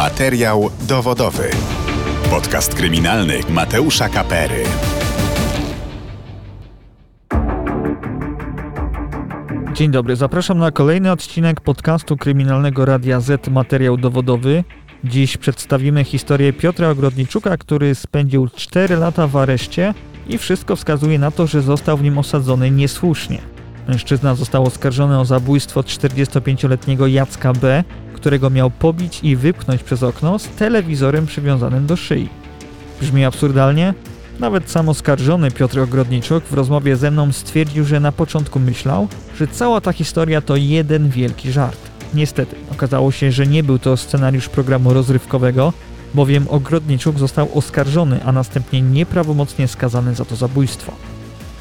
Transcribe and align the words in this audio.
Materiał 0.00 0.70
dowodowy. 0.88 1.50
Podcast 2.30 2.74
kryminalny 2.74 3.40
Mateusza 3.50 4.08
Kapery. 4.08 4.64
Dzień 9.74 9.90
dobry, 9.90 10.16
zapraszam 10.16 10.58
na 10.58 10.70
kolejny 10.70 11.12
odcinek 11.12 11.60
podcastu 11.60 12.16
kryminalnego 12.16 12.84
Radia 12.84 13.20
Z 13.20 13.48
Materiał 13.48 13.96
dowodowy. 13.96 14.64
Dziś 15.04 15.36
przedstawimy 15.36 16.04
historię 16.04 16.52
Piotra 16.52 16.88
Ogrodniczuka, 16.88 17.56
który 17.56 17.94
spędził 17.94 18.48
4 18.48 18.96
lata 18.96 19.26
w 19.26 19.36
areszcie 19.36 19.94
i 20.28 20.38
wszystko 20.38 20.76
wskazuje 20.76 21.18
na 21.18 21.30
to, 21.30 21.46
że 21.46 21.62
został 21.62 21.96
w 21.96 22.02
nim 22.02 22.18
osadzony 22.18 22.70
niesłusznie. 22.70 23.38
Mężczyzna 23.88 24.34
został 24.34 24.64
oskarżony 24.64 25.18
o 25.18 25.24
zabójstwo 25.24 25.80
45-letniego 25.80 27.06
Jacka 27.06 27.52
B., 27.52 27.84
którego 28.20 28.50
miał 28.50 28.70
pobić 28.70 29.20
i 29.22 29.36
wypchnąć 29.36 29.82
przez 29.82 30.02
okno 30.02 30.38
z 30.38 30.48
telewizorem 30.48 31.26
przywiązanym 31.26 31.86
do 31.86 31.96
szyi. 31.96 32.28
Brzmi 33.00 33.24
absurdalnie? 33.24 33.94
Nawet 34.40 34.70
sam 34.70 34.88
oskarżony 34.88 35.50
Piotr 35.50 35.80
Ogrodniczuk 35.80 36.44
w 36.44 36.54
rozmowie 36.54 36.96
ze 36.96 37.10
mną 37.10 37.32
stwierdził, 37.32 37.84
że 37.84 38.00
na 38.00 38.12
początku 38.12 38.58
myślał, 38.58 39.08
że 39.38 39.46
cała 39.46 39.80
ta 39.80 39.92
historia 39.92 40.40
to 40.40 40.56
jeden 40.56 41.08
wielki 41.08 41.52
żart. 41.52 41.78
Niestety, 42.14 42.56
okazało 42.72 43.12
się, 43.12 43.32
że 43.32 43.46
nie 43.46 43.62
był 43.62 43.78
to 43.78 43.96
scenariusz 43.96 44.48
programu 44.48 44.94
rozrywkowego, 44.94 45.72
bowiem 46.14 46.46
Ogrodniczuk 46.48 47.18
został 47.18 47.48
oskarżony, 47.54 48.24
a 48.24 48.32
następnie 48.32 48.82
nieprawomocnie 48.82 49.68
skazany 49.68 50.14
za 50.14 50.24
to 50.24 50.36
zabójstwo. 50.36 50.92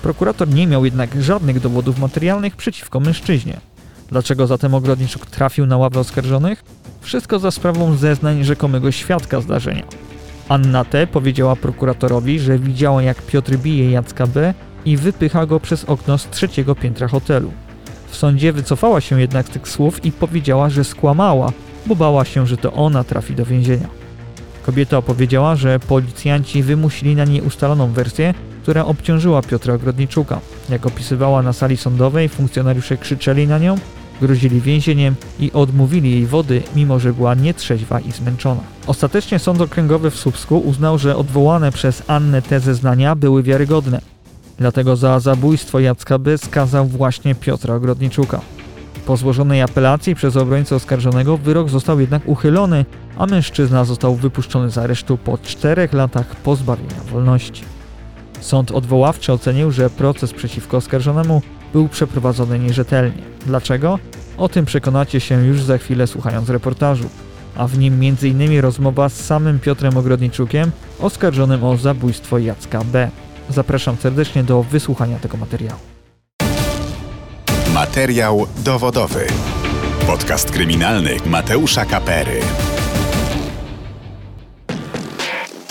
Prokurator 0.01 0.47
nie 0.49 0.67
miał 0.67 0.85
jednak 0.85 1.21
żadnych 1.21 1.59
dowodów 1.59 1.99
materialnych 1.99 2.55
przeciwko 2.55 2.99
mężczyźnie. 2.99 3.68
Dlaczego 4.11 4.47
zatem 4.47 4.73
Ogrodniczuk 4.73 5.25
trafił 5.25 5.65
na 5.65 5.77
ławę 5.77 5.99
oskarżonych? 5.99 6.63
Wszystko 7.01 7.39
za 7.39 7.51
sprawą 7.51 7.95
zeznań 7.95 8.43
rzekomego 8.43 8.91
świadka 8.91 9.41
zdarzenia. 9.41 9.83
Anna 10.49 10.85
T. 10.85 11.07
powiedziała 11.07 11.55
prokuratorowi, 11.55 12.39
że 12.39 12.59
widziała 12.59 13.03
jak 13.03 13.21
Piotr 13.21 13.57
bije 13.57 13.91
Jacka 13.91 14.27
B. 14.27 14.53
i 14.85 14.97
wypycha 14.97 15.45
go 15.45 15.59
przez 15.59 15.85
okno 15.85 16.17
z 16.17 16.29
trzeciego 16.29 16.75
piętra 16.75 17.07
hotelu. 17.07 17.51
W 18.07 18.15
sądzie 18.15 18.53
wycofała 18.53 19.01
się 19.01 19.21
jednak 19.21 19.47
z 19.47 19.49
tych 19.49 19.67
słów 19.67 20.05
i 20.05 20.11
powiedziała, 20.11 20.69
że 20.69 20.83
skłamała, 20.83 21.51
bo 21.85 21.95
bała 21.95 22.25
się, 22.25 22.47
że 22.47 22.57
to 22.57 22.73
ona 22.73 23.03
trafi 23.03 23.35
do 23.35 23.45
więzienia. 23.45 23.87
Kobieta 24.65 24.97
opowiedziała, 24.97 25.55
że 25.55 25.79
policjanci 25.79 26.63
wymusili 26.63 27.15
na 27.15 27.25
niej 27.25 27.41
ustaloną 27.41 27.91
wersję, 27.91 28.33
która 28.63 28.85
obciążyła 28.85 29.41
Piotra 29.41 29.73
Ogrodniczuka. 29.73 30.39
Jak 30.69 30.85
opisywała 30.85 31.41
na 31.41 31.53
sali 31.53 31.77
sądowej, 31.77 32.29
funkcjonariusze 32.29 32.97
krzyczeli 32.97 33.47
na 33.47 33.59
nią, 33.59 33.75
grozili 34.21 34.61
więzieniem 34.61 35.15
i 35.39 35.51
odmówili 35.51 36.11
jej 36.11 36.25
wody, 36.25 36.61
mimo 36.75 36.99
że 36.99 37.13
była 37.13 37.35
nietrzeźwa 37.35 37.99
i 37.99 38.11
zmęczona. 38.11 38.61
Ostatecznie 38.87 39.39
Sąd 39.39 39.61
Okręgowy 39.61 40.11
w 40.11 40.15
Słupsku 40.15 40.59
uznał, 40.59 40.97
że 40.97 41.17
odwołane 41.17 41.71
przez 41.71 42.03
Annę 42.07 42.41
te 42.41 42.59
zeznania 42.59 43.15
były 43.15 43.43
wiarygodne. 43.43 44.01
Dlatego 44.57 44.95
za 44.95 45.19
zabójstwo 45.19 45.79
Jacka 45.79 46.19
B. 46.19 46.37
skazał 46.37 46.85
właśnie 46.85 47.35
Piotra 47.35 47.75
Ogrodniczuka. 47.75 48.41
Po 49.05 49.17
złożonej 49.17 49.61
apelacji 49.61 50.15
przez 50.15 50.37
obrońcę 50.37 50.75
oskarżonego 50.75 51.37
wyrok 51.37 51.69
został 51.69 51.99
jednak 51.99 52.21
uchylony, 52.25 52.85
a 53.17 53.25
mężczyzna 53.25 53.85
został 53.85 54.15
wypuszczony 54.15 54.71
z 54.71 54.77
aresztu 54.77 55.17
po 55.17 55.37
czterech 55.37 55.93
latach 55.93 56.35
pozbawienia 56.35 57.01
wolności. 57.11 57.63
Sąd 58.41 58.71
odwoławczy 58.71 59.33
ocenił, 59.33 59.71
że 59.71 59.89
proces 59.89 60.33
przeciwko 60.33 60.77
oskarżonemu 60.77 61.41
był 61.73 61.87
przeprowadzony 61.87 62.59
nierzetelnie. 62.59 63.21
Dlaczego? 63.45 63.99
O 64.37 64.49
tym 64.49 64.65
przekonacie 64.65 65.19
się 65.19 65.45
już 65.45 65.63
za 65.63 65.77
chwilę 65.77 66.07
słuchając 66.07 66.49
reportażu, 66.49 67.09
a 67.55 67.67
w 67.67 67.77
nim 67.77 67.93
m.in. 67.93 68.59
rozmowa 68.59 69.09
z 69.09 69.25
samym 69.25 69.59
Piotrem 69.59 69.97
Ogrodniczukiem, 69.97 70.71
oskarżonym 70.99 71.63
o 71.63 71.77
zabójstwo 71.77 72.37
Jacka 72.37 72.83
B. 72.83 73.09
Zapraszam 73.49 73.97
serdecznie 73.97 74.43
do 74.43 74.63
wysłuchania 74.63 75.19
tego 75.19 75.37
materiału. 75.37 75.79
Materiał 77.73 78.47
dowodowy. 78.57 79.27
Podcast 80.07 80.51
kryminalny 80.51 81.17
Mateusza 81.25 81.85
Kapery. 81.85 82.39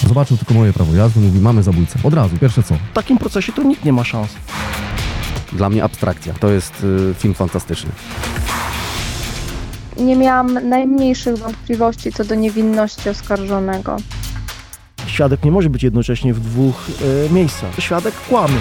Zobaczył 0.08 0.36
tylko 0.36 0.54
moje 0.54 0.72
prawo 0.72 0.94
jazdy, 0.94 1.20
mówi 1.20 1.40
mamy 1.40 1.62
zabójcę. 1.62 1.98
Od 2.04 2.14
razu, 2.14 2.36
pierwsze 2.40 2.62
co? 2.62 2.74
W 2.74 2.94
takim 2.94 3.18
procesie 3.18 3.52
to 3.52 3.62
nikt 3.62 3.84
nie 3.84 3.92
ma 3.92 4.04
szans. 4.04 4.28
Dla 5.52 5.70
mnie 5.70 5.84
abstrakcja. 5.84 6.34
To 6.40 6.50
jest 6.50 6.84
y, 7.10 7.14
film 7.14 7.34
fantastyczny. 7.34 7.90
Nie 9.96 10.16
miałam 10.16 10.68
najmniejszych 10.68 11.36
wątpliwości 11.36 12.12
co 12.12 12.24
do 12.24 12.34
niewinności 12.34 13.08
oskarżonego. 13.08 13.96
Świadek 15.06 15.44
nie 15.44 15.50
może 15.50 15.70
być 15.70 15.82
jednocześnie 15.82 16.34
w 16.34 16.40
dwóch 16.40 16.76
e, 17.26 17.32
miejscach. 17.32 17.74
Świadek 17.78 18.14
kłamie. 18.28 18.60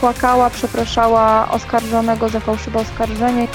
Płakała, 0.00 0.50
przepraszała 0.50 1.50
oskarżonego 1.50 2.28
za 2.28 2.40
fałszywe 2.40 2.80
oskarżenie. 2.80 3.48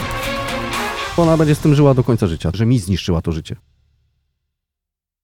Ona 1.18 1.38
będzie 1.38 1.56
z 1.56 1.60
tym 1.60 1.76
żyła 1.76 1.94
do 1.94 2.04
końca 2.04 2.28
życia, 2.28 2.52
że 2.54 2.66
mi 2.66 2.80
zniszczyła 2.80 3.22
to 3.22 3.32
życie. 3.32 3.56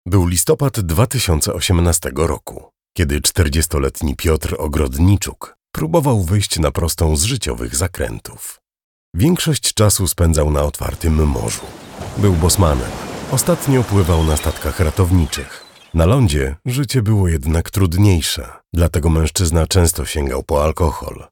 Był 0.06 0.28
listopad 0.28 0.80
2018 0.80 2.12
roku, 2.16 2.70
kiedy 2.94 3.20
40-letni 3.20 4.16
Piotr 4.16 4.56
Ogrodniczuk 4.58 5.59
próbował 5.72 6.22
wyjść 6.22 6.60
na 6.60 6.72
prostą 6.72 7.16
z 7.16 7.24
życiowych 7.24 7.76
zakrętów. 7.76 8.62
Większość 9.16 9.74
czasu 9.74 10.08
spędzał 10.08 10.52
na 10.52 10.62
otwartym 10.62 11.28
morzu. 11.28 11.66
Był 12.18 12.34
bosmanem. 12.34 12.92
Ostatnio 13.32 13.84
pływał 13.84 14.24
na 14.24 14.38
statkach 14.38 14.80
ratowniczych. 14.80 15.66
Na 15.94 16.06
lądzie 16.06 16.56
życie 16.66 17.02
było 17.02 17.28
jednak 17.28 17.70
trudniejsze, 17.70 18.52
dlatego 18.74 19.10
mężczyzna 19.10 19.68
często 19.68 20.06
sięgał 20.06 20.44
po 20.44 20.64
alkohol. 20.64 21.28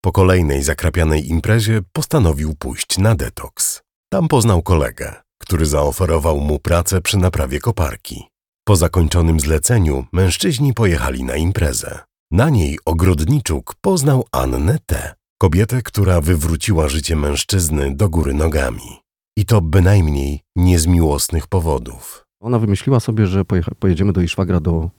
Po 0.00 0.12
kolejnej 0.12 0.62
zakrapianej 0.62 1.28
imprezie 1.28 1.80
postanowił 1.92 2.54
pójść 2.58 2.98
na 2.98 3.14
detoks. 3.14 3.82
Tam 4.12 4.28
poznał 4.28 4.62
kolegę, 4.62 5.14
który 5.38 5.66
zaoferował 5.66 6.40
mu 6.40 6.58
pracę 6.58 7.00
przy 7.00 7.16
naprawie 7.16 7.60
koparki. 7.60 8.26
Po 8.64 8.76
zakończonym 8.76 9.40
zleceniu 9.40 10.06
mężczyźni 10.12 10.74
pojechali 10.74 11.24
na 11.24 11.36
imprezę. 11.36 11.98
Na 12.32 12.50
niej 12.50 12.78
Ogrodniczuk 12.84 13.74
poznał 13.80 14.24
Annę 14.32 14.78
T., 14.86 15.14
kobietę, 15.38 15.82
która 15.82 16.20
wywróciła 16.20 16.88
życie 16.88 17.16
mężczyzny 17.16 17.96
do 17.96 18.08
góry 18.08 18.34
nogami. 18.34 19.00
I 19.36 19.44
to 19.44 19.60
bynajmniej 19.60 20.40
nie 20.56 20.78
z 20.78 20.86
miłosnych 20.86 21.46
powodów. 21.46 22.24
Ona 22.40 22.58
wymyśliła 22.58 23.00
sobie, 23.00 23.26
że 23.26 23.44
pojedziemy 23.78 24.12
do 24.12 24.20
jej 24.20 24.28
szwagra 24.28 24.60
do 24.60 24.90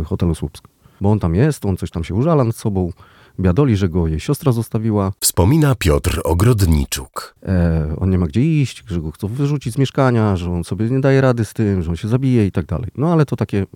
y, 0.00 0.04
hotelu 0.04 0.34
Słupsk. 0.34 0.68
Bo 1.00 1.10
on 1.10 1.18
tam 1.18 1.34
jest, 1.34 1.64
on 1.64 1.76
coś 1.76 1.90
tam 1.90 2.04
się 2.04 2.14
użala 2.14 2.44
nad 2.44 2.56
sobą, 2.56 2.92
biadoli, 3.40 3.76
że 3.76 3.88
go 3.88 4.06
jej 4.06 4.20
siostra 4.20 4.52
zostawiła, 4.52 5.12
Wspomina 5.20 5.74
Piotr 5.74 6.20
Ogrodniczuk. 6.24 7.34
e, 7.46 7.96
on 7.98 8.10
nie 8.10 8.18
ma 8.18 8.26
gdzie 8.26 8.60
iść, 8.60 8.84
że 8.86 9.00
go 9.00 9.10
chcą 9.10 9.28
wyrzucić 9.28 9.74
z 9.74 9.78
mieszkania, 9.78 10.36
że 10.36 10.50
on 10.50 10.64
sobie 10.64 10.90
nie 10.90 11.00
daje 11.00 11.20
rady 11.20 11.44
z 11.44 11.52
tym, 11.52 11.82
że 11.82 11.90
on 11.90 11.96
się 11.96 12.08
zabije 12.08 12.46
i 12.46 12.52
tak 12.52 12.66
dalej. 12.66 12.90
No 12.96 13.12
ale 13.12 13.26
to 13.26 13.36
takie, 13.36 13.66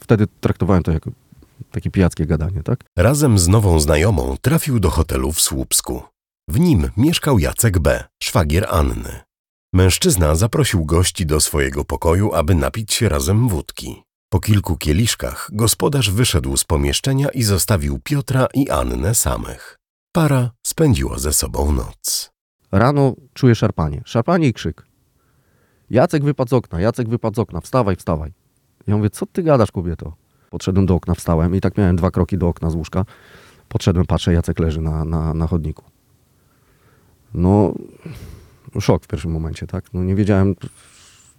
wtedy 0.00 0.26
traktowałem 0.40 0.82
to 0.82 0.92
jako 0.92 1.10
takie 1.74 1.90
pijackie 1.90 2.26
gadanie, 2.26 2.62
tak? 2.62 2.84
Razem 2.98 3.38
z 3.38 3.48
nową 3.48 3.80
znajomą 3.80 4.36
trafił 4.40 4.80
do 4.80 4.90
hotelu 4.90 5.32
w 5.32 5.40
Słupsku. 5.40 6.02
W 6.48 6.60
nim 6.60 6.90
mieszkał 6.96 7.38
Jacek 7.38 7.78
B., 7.78 8.04
szwagier 8.22 8.66
Anny. 8.70 9.20
Mężczyzna 9.72 10.34
zaprosił 10.34 10.84
gości 10.84 11.26
do 11.26 11.40
swojego 11.40 11.84
pokoju, 11.84 12.34
aby 12.34 12.54
napić 12.54 12.92
się 12.92 13.08
razem 13.08 13.48
wódki. 13.48 14.02
Po 14.32 14.40
kilku 14.40 14.76
kieliszkach 14.76 15.50
gospodarz 15.52 16.10
wyszedł 16.10 16.56
z 16.56 16.64
pomieszczenia 16.64 17.28
i 17.28 17.42
zostawił 17.42 17.98
Piotra 18.04 18.46
i 18.54 18.70
Annę 18.70 19.14
samych. 19.14 19.78
Para 20.12 20.50
spędziła 20.66 21.18
ze 21.18 21.32
sobą 21.32 21.72
noc. 21.72 22.30
Rano 22.72 23.14
czuję 23.34 23.54
szarpanie. 23.54 24.02
Szarpanie 24.04 24.48
i 24.48 24.52
krzyk. 24.52 24.86
Jacek 25.90 26.24
wypadł 26.24 26.48
z 26.48 26.52
okna, 26.52 26.80
Jacek 26.80 27.08
wypadł 27.08 27.36
z 27.36 27.38
okna, 27.38 27.60
wstawaj, 27.60 27.96
wstawaj. 27.96 28.32
Ja 28.86 28.96
mówię, 28.96 29.10
co 29.10 29.26
ty 29.26 29.42
gadasz, 29.42 29.72
kobieto? 29.72 30.23
Podszedłem 30.54 30.86
do 30.86 30.94
okna, 30.94 31.14
wstałem 31.14 31.56
i 31.56 31.60
tak 31.60 31.78
miałem 31.78 31.96
dwa 31.96 32.10
kroki 32.10 32.38
do 32.38 32.48
okna 32.48 32.70
z 32.70 32.74
łóżka. 32.74 33.04
Podszedłem, 33.68 34.06
patrzę, 34.06 34.32
Jacek 34.32 34.58
leży 34.58 34.80
na, 34.80 35.04
na, 35.04 35.34
na 35.34 35.46
chodniku. 35.46 35.84
No, 37.34 37.74
szok 38.80 39.04
w 39.04 39.06
pierwszym 39.06 39.30
momencie, 39.30 39.66
tak? 39.66 39.84
No 39.94 40.04
nie 40.04 40.14
wiedziałem, 40.14 40.54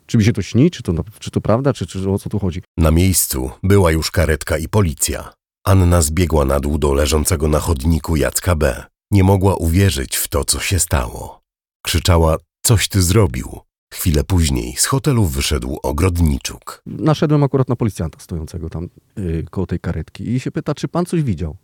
czy 0.06 0.18
mi 0.18 0.24
się 0.24 0.34
to 0.34 0.42
śni, 0.42 0.72
czy 0.72 0.84
to, 0.84 0.94
czy 1.20 1.32
to 1.32 1.42
prawda, 1.42 1.74
czy, 1.74 1.88
czy 1.88 2.10
o 2.10 2.20
co 2.20 2.30
tu 2.30 2.40
chodzi. 2.40 2.62
Na 2.78 2.92
miejscu 2.92 3.52
była 3.64 3.92
już 3.92 4.12
karetka 4.12 4.58
i 4.58 4.68
policja. 4.68 5.34
Anna 5.66 6.02
zbiegła 6.02 6.46
na 6.46 6.60
dół 6.60 6.78
do 6.78 6.94
leżącego 6.94 7.48
na 7.48 7.60
chodniku 7.60 8.16
Jacka 8.16 8.56
B. 8.56 8.84
Nie 9.12 9.24
mogła 9.24 9.56
uwierzyć 9.56 10.16
w 10.16 10.28
to, 10.28 10.46
co 10.46 10.60
się 10.60 10.80
stało. 10.80 11.42
Krzyczała, 11.86 12.38
coś 12.66 12.88
ty 12.88 13.02
zrobił. 13.02 13.60
Chwilę 13.96 14.24
później 14.24 14.76
z 14.78 14.86
hotelu 14.86 15.26
wyszedł 15.26 15.80
Ogrodniczuk. 15.84 16.82
Naszedłem 16.86 17.44
akurat 17.44 17.70
na 17.70 17.76
policjanta 17.76 18.20
stojącego 18.20 18.70
tam 18.70 18.90
yy, 19.16 19.46
koło 19.50 19.68
tej 19.68 19.80
karetki 19.80 20.30
i 20.30 20.40
się 20.40 20.52
pyta, 20.52 20.76
czy 20.76 20.88
pan 20.88 21.06
coś 21.06 21.24
widział? 21.24 21.56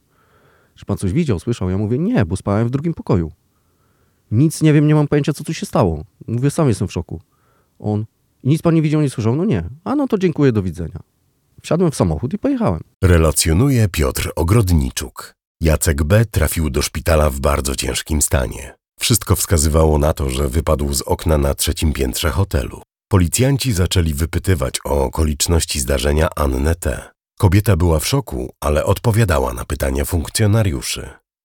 Czy 0.76 0.86
pan 0.86 0.98
coś 0.98 1.14
widział, 1.14 1.40
słyszał? 1.40 1.70
Ja 1.70 1.78
mówię, 1.78 2.00
nie, 2.00 2.26
bo 2.26 2.38
spałem 2.38 2.68
w 2.68 2.72
drugim 2.72 2.94
pokoju. 2.94 3.32
Nic 4.32 4.62
nie 4.62 4.74
wiem, 4.74 4.88
nie 4.88 4.96
mam 4.96 5.08
pojęcia, 5.08 5.34
co 5.34 5.44
tu 5.44 5.54
się 5.54 5.66
stało. 5.66 6.04
Mówię, 6.28 6.52
sam 6.52 6.68
jestem 6.68 6.88
w 6.88 6.92
szoku. 6.92 7.22
On, 7.80 8.06
nic 8.44 8.62
pan 8.62 8.76
nie 8.76 8.82
widział, 8.82 9.02
nie 9.02 9.10
słyszał? 9.10 9.36
No 9.36 9.46
nie. 9.46 9.70
A 9.84 9.96
no 9.96 10.08
to 10.08 10.18
dziękuję, 10.18 10.52
do 10.52 10.64
widzenia. 10.64 11.00
Wsiadłem 11.62 11.92
w 11.92 11.96
samochód 11.96 12.34
i 12.34 12.38
pojechałem. 12.38 12.82
Relacjonuje 13.04 13.88
Piotr 13.88 14.32
Ogrodniczuk. 14.36 15.36
Jacek 15.62 16.04
B. 16.04 16.26
trafił 16.26 16.70
do 16.70 16.82
szpitala 16.82 17.30
w 17.30 17.40
bardzo 17.40 17.76
ciężkim 17.76 18.22
stanie. 18.22 18.81
Wszystko 19.02 19.36
wskazywało 19.36 19.98
na 19.98 20.14
to, 20.14 20.30
że 20.30 20.48
wypadł 20.48 20.94
z 20.94 21.02
okna 21.02 21.38
na 21.38 21.54
trzecim 21.54 21.94
piętrze 21.94 22.32
hotelu. 22.32 22.82
Policjanci 23.12 23.74
zaczęli 23.74 24.14
wypytywać 24.14 24.80
o 24.86 25.04
okoliczności 25.04 25.80
zdarzenia 25.80 26.30
Annę 26.36 26.76
T. 26.76 27.10
Kobieta 27.40 27.76
była 27.76 28.00
w 28.00 28.08
szoku, 28.08 28.54
ale 28.60 28.86
odpowiadała 28.86 29.54
na 29.54 29.66
pytania 29.66 30.06
funkcjonariuszy. 30.06 31.10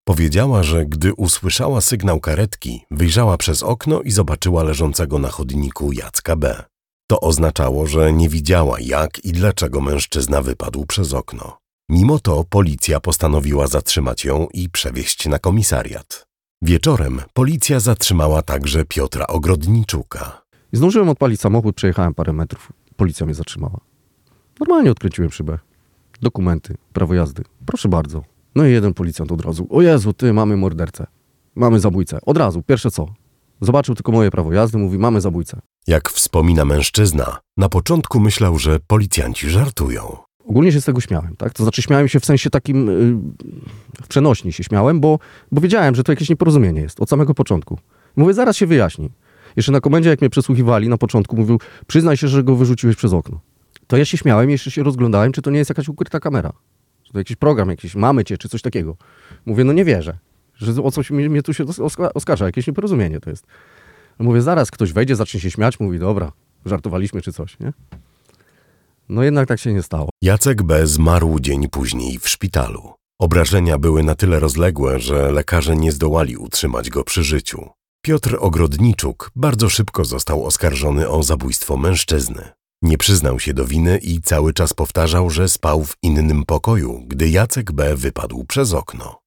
Powiedziała, 0.04 0.62
że 0.62 0.86
gdy 0.86 1.14
usłyszała 1.14 1.80
sygnał 1.80 2.20
karetki, 2.20 2.84
wyjrzała 2.90 3.36
przez 3.36 3.62
okno 3.62 4.02
i 4.02 4.10
zobaczyła 4.10 4.62
leżącego 4.62 5.18
na 5.18 5.28
chodniku 5.28 5.92
Jacka 5.92 6.36
B. 6.36 6.64
To 7.10 7.20
oznaczało, 7.20 7.86
że 7.86 8.12
nie 8.12 8.28
widziała 8.28 8.80
jak 8.80 9.24
i 9.24 9.32
dlaczego 9.32 9.80
mężczyzna 9.80 10.42
wypadł 10.42 10.86
przez 10.86 11.12
okno. 11.12 11.58
Mimo 11.88 12.18
to 12.18 12.44
policja 12.44 13.00
postanowiła 13.00 13.66
zatrzymać 13.66 14.24
ją 14.24 14.46
i 14.52 14.70
przewieźć 14.70 15.26
na 15.26 15.38
komisariat. 15.38 16.26
Wieczorem 16.62 17.20
policja 17.34 17.80
zatrzymała 17.80 18.42
także 18.42 18.84
Piotra 18.84 19.26
Ogrodniczuka. 19.26 20.42
Zdążyłem 20.72 21.08
odpalić 21.08 21.40
samochód, 21.40 21.76
przejechałem 21.76 22.14
parę 22.14 22.32
metrów. 22.32 22.72
Policja 22.96 23.26
mnie 23.26 23.34
zatrzymała. 23.34 23.80
Normalnie 24.60 24.90
odkręciłem 24.90 25.30
szybę. 25.30 25.58
Dokumenty, 26.22 26.74
prawo 26.92 27.14
jazdy. 27.14 27.42
Proszę 27.66 27.88
bardzo. 27.88 28.22
No 28.54 28.66
i 28.66 28.72
jeden 28.72 28.94
policjant 28.94 29.32
od 29.32 29.40
razu. 29.40 29.66
O 29.70 29.82
Jezu, 29.82 30.12
ty, 30.12 30.32
mamy 30.32 30.56
mordercę. 30.56 31.06
Mamy 31.54 31.80
zabójcę. 31.80 32.18
Od 32.26 32.36
razu, 32.36 32.62
pierwsze 32.62 32.90
co? 32.90 33.06
Zobaczył 33.60 33.94
tylko 33.94 34.12
moje 34.12 34.30
prawo 34.30 34.52
jazdy, 34.52 34.78
mówi, 34.78 34.98
mamy 34.98 35.20
zabójcę. 35.20 35.60
Jak 35.86 36.10
wspomina 36.10 36.64
mężczyzna, 36.64 37.38
na 37.56 37.68
początku 37.68 38.20
myślał, 38.20 38.58
że 38.58 38.78
policjanci 38.86 39.50
żartują. 39.50 40.16
Ogólnie 40.46 40.72
się 40.72 40.80
z 40.80 40.84
tego 40.84 41.00
śmiałem, 41.00 41.36
tak? 41.36 41.52
To 41.52 41.62
znaczy 41.62 41.82
śmiałem 41.82 42.08
się 42.08 42.20
w 42.20 42.24
sensie 42.24 42.50
takim, 42.50 42.86
yy, 42.86 44.02
w 44.02 44.08
przenośni 44.08 44.52
się 44.52 44.64
śmiałem, 44.64 45.00
bo, 45.00 45.18
bo 45.52 45.60
wiedziałem, 45.60 45.94
że 45.94 46.02
to 46.02 46.12
jakieś 46.12 46.28
nieporozumienie 46.30 46.80
jest 46.80 47.00
od 47.00 47.10
samego 47.10 47.34
początku. 47.34 47.78
Mówię, 48.16 48.34
zaraz 48.34 48.56
się 48.56 48.66
wyjaśni. 48.66 49.10
Jeszcze 49.56 49.72
na 49.72 49.80
komendzie, 49.80 50.10
jak 50.10 50.20
mnie 50.20 50.30
przesłuchiwali 50.30 50.88
na 50.88 50.98
początku, 50.98 51.36
mówił, 51.36 51.60
przyznaj 51.86 52.16
się, 52.16 52.28
że 52.28 52.44
go 52.44 52.56
wyrzuciłeś 52.56 52.96
przez 52.96 53.12
okno. 53.12 53.40
To 53.86 53.96
ja 53.96 54.04
się 54.04 54.18
śmiałem 54.18 54.50
jeszcze 54.50 54.70
się 54.70 54.82
rozglądałem, 54.82 55.32
czy 55.32 55.42
to 55.42 55.50
nie 55.50 55.58
jest 55.58 55.70
jakaś 55.70 55.88
ukryta 55.88 56.20
kamera. 56.20 56.52
Czy 57.02 57.12
to 57.12 57.18
jakiś 57.18 57.36
program, 57.36 57.68
jakiś 57.68 57.94
mamy 57.94 58.24
cię, 58.24 58.38
czy 58.38 58.48
coś 58.48 58.62
takiego. 58.62 58.96
Mówię, 59.46 59.64
no 59.64 59.72
nie 59.72 59.84
wierzę, 59.84 60.18
że 60.54 60.82
o 60.82 60.90
coś 60.90 61.10
mnie, 61.10 61.30
mnie 61.30 61.42
tu 61.42 61.54
się 61.54 61.64
oska- 61.64 62.10
oskarża, 62.14 62.46
jakieś 62.46 62.66
nieporozumienie 62.66 63.20
to 63.20 63.30
jest. 63.30 63.46
Mówię, 64.18 64.42
zaraz 64.42 64.70
ktoś 64.70 64.92
wejdzie, 64.92 65.16
zacznie 65.16 65.40
się 65.40 65.50
śmiać, 65.50 65.80
mówi, 65.80 65.98
dobra, 65.98 66.32
żartowaliśmy 66.66 67.22
czy 67.22 67.32
coś, 67.32 67.58
nie? 67.60 67.72
No 69.08 69.22
jednak 69.22 69.48
tak 69.48 69.60
się 69.60 69.72
nie 69.72 69.82
stało. 69.82 70.10
Jacek 70.22 70.62
B. 70.62 70.86
zmarł 70.86 71.40
dzień 71.40 71.68
później 71.68 72.18
w 72.18 72.28
szpitalu. 72.28 72.92
Obrażenia 73.20 73.78
były 73.78 74.02
na 74.02 74.14
tyle 74.14 74.40
rozległe, 74.40 75.00
że 75.00 75.32
lekarze 75.32 75.76
nie 75.76 75.92
zdołali 75.92 76.36
utrzymać 76.36 76.90
go 76.90 77.04
przy 77.04 77.24
życiu. 77.24 77.68
Piotr 78.04 78.36
Ogrodniczuk 78.40 79.30
bardzo 79.36 79.68
szybko 79.68 80.04
został 80.04 80.44
oskarżony 80.44 81.08
o 81.08 81.22
zabójstwo 81.22 81.76
mężczyzny. 81.76 82.48
Nie 82.82 82.98
przyznał 82.98 83.40
się 83.40 83.54
do 83.54 83.64
winy 83.64 83.98
i 83.98 84.20
cały 84.20 84.52
czas 84.52 84.74
powtarzał, 84.74 85.30
że 85.30 85.48
spał 85.48 85.84
w 85.84 85.94
innym 86.02 86.44
pokoju, 86.44 87.02
gdy 87.06 87.28
Jacek 87.28 87.72
B. 87.72 87.96
wypadł 87.96 88.44
przez 88.44 88.72
okno. 88.72 89.18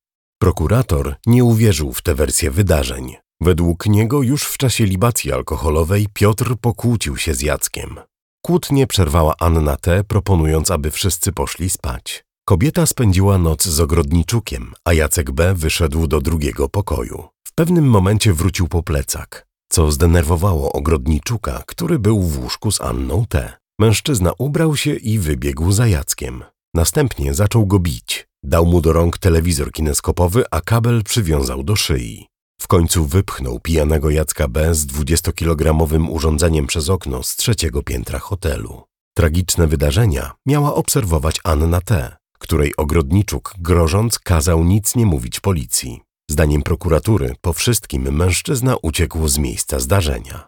Prokurator 0.42 1.16
nie 1.26 1.44
uwierzył 1.44 1.94
w 1.94 2.02
tę 2.02 2.16
wersję 2.16 2.52
wydarzeń. 2.52 3.16
Według 3.42 3.86
niego 3.86 4.22
już 4.22 4.44
w 4.44 4.58
czasie 4.58 4.86
libacji 4.86 5.32
alkoholowej 5.32 6.08
Piotr 6.14 6.56
pokłócił 6.62 7.18
się 7.18 7.34
z 7.34 7.42
Jackiem. 7.42 8.00
Kłótnie 8.42 8.88
przerwała 8.88 9.34
Anna 9.40 9.78
T., 9.78 10.04
proponując, 10.04 10.72
aby 10.72 10.92
wszyscy 10.92 11.32
poszli 11.32 11.70
spać. 11.70 12.24
Kobieta 12.46 12.86
spędziła 12.86 13.38
noc 13.38 13.68
z 13.68 13.80
ogrodniczukiem, 13.80 14.74
a 14.86 14.94
Jacek 14.94 15.32
B. 15.32 15.54
wyszedł 15.54 16.08
do 16.08 16.22
drugiego 16.22 16.70
pokoju. 16.70 17.28
W 17.48 17.54
pewnym 17.54 17.86
momencie 17.86 18.34
wrócił 18.34 18.68
po 18.68 18.84
plecak, 18.84 19.48
co 19.72 19.92
zdenerwowało 19.92 20.72
ogrodniczuka, 20.72 21.64
który 21.68 22.00
był 22.00 22.22
w 22.22 22.40
łóżku 22.40 22.72
z 22.72 22.82
Anną 22.82 23.26
T. 23.30 23.54
Mężczyzna 23.80 24.32
ubrał 24.38 24.76
się 24.76 24.94
i 24.96 25.20
wybiegł 25.20 25.72
za 25.72 25.88
Jackiem. 25.88 26.44
Następnie 26.74 27.34
zaczął 27.34 27.66
go 27.66 27.80
bić. 27.80 28.28
Dał 28.44 28.66
mu 28.66 28.82
do 28.82 28.94
rąk 28.94 29.18
telewizor 29.18 29.72
kineskopowy, 29.72 30.44
a 30.52 30.62
kabel 30.62 31.04
przywiązał 31.04 31.64
do 31.64 31.76
szyi. 31.76 32.29
W 32.62 32.68
końcu 32.68 33.06
wypchnął 33.06 33.60
pijanego 33.60 34.10
Jacka 34.10 34.48
B. 34.48 34.76
z 34.76 34.88
20-kilogramowym 34.88 36.10
urządzeniem 36.10 36.68
przez 36.68 36.90
okno 36.90 37.24
z 37.24 37.36
trzeciego 37.36 37.84
piętra 37.84 38.20
hotelu. 38.20 38.84
Tragiczne 39.18 39.68
wydarzenia 39.68 40.32
miała 40.46 40.76
obserwować 40.76 41.40
Anna 41.44 41.82
T., 41.82 42.16
której 42.40 42.76
ogrodniczuk 42.78 43.54
grożąc 43.60 44.20
kazał 44.20 44.64
nic 44.64 44.96
nie 44.96 45.06
mówić 45.06 45.40
policji. 45.40 46.02
Zdaniem 46.32 46.62
prokuratury 46.62 47.36
po 47.42 47.54
wszystkim 47.54 48.16
mężczyzna 48.16 48.76
uciekł 48.82 49.28
z 49.28 49.38
miejsca 49.38 49.80
zdarzenia. 49.80 50.48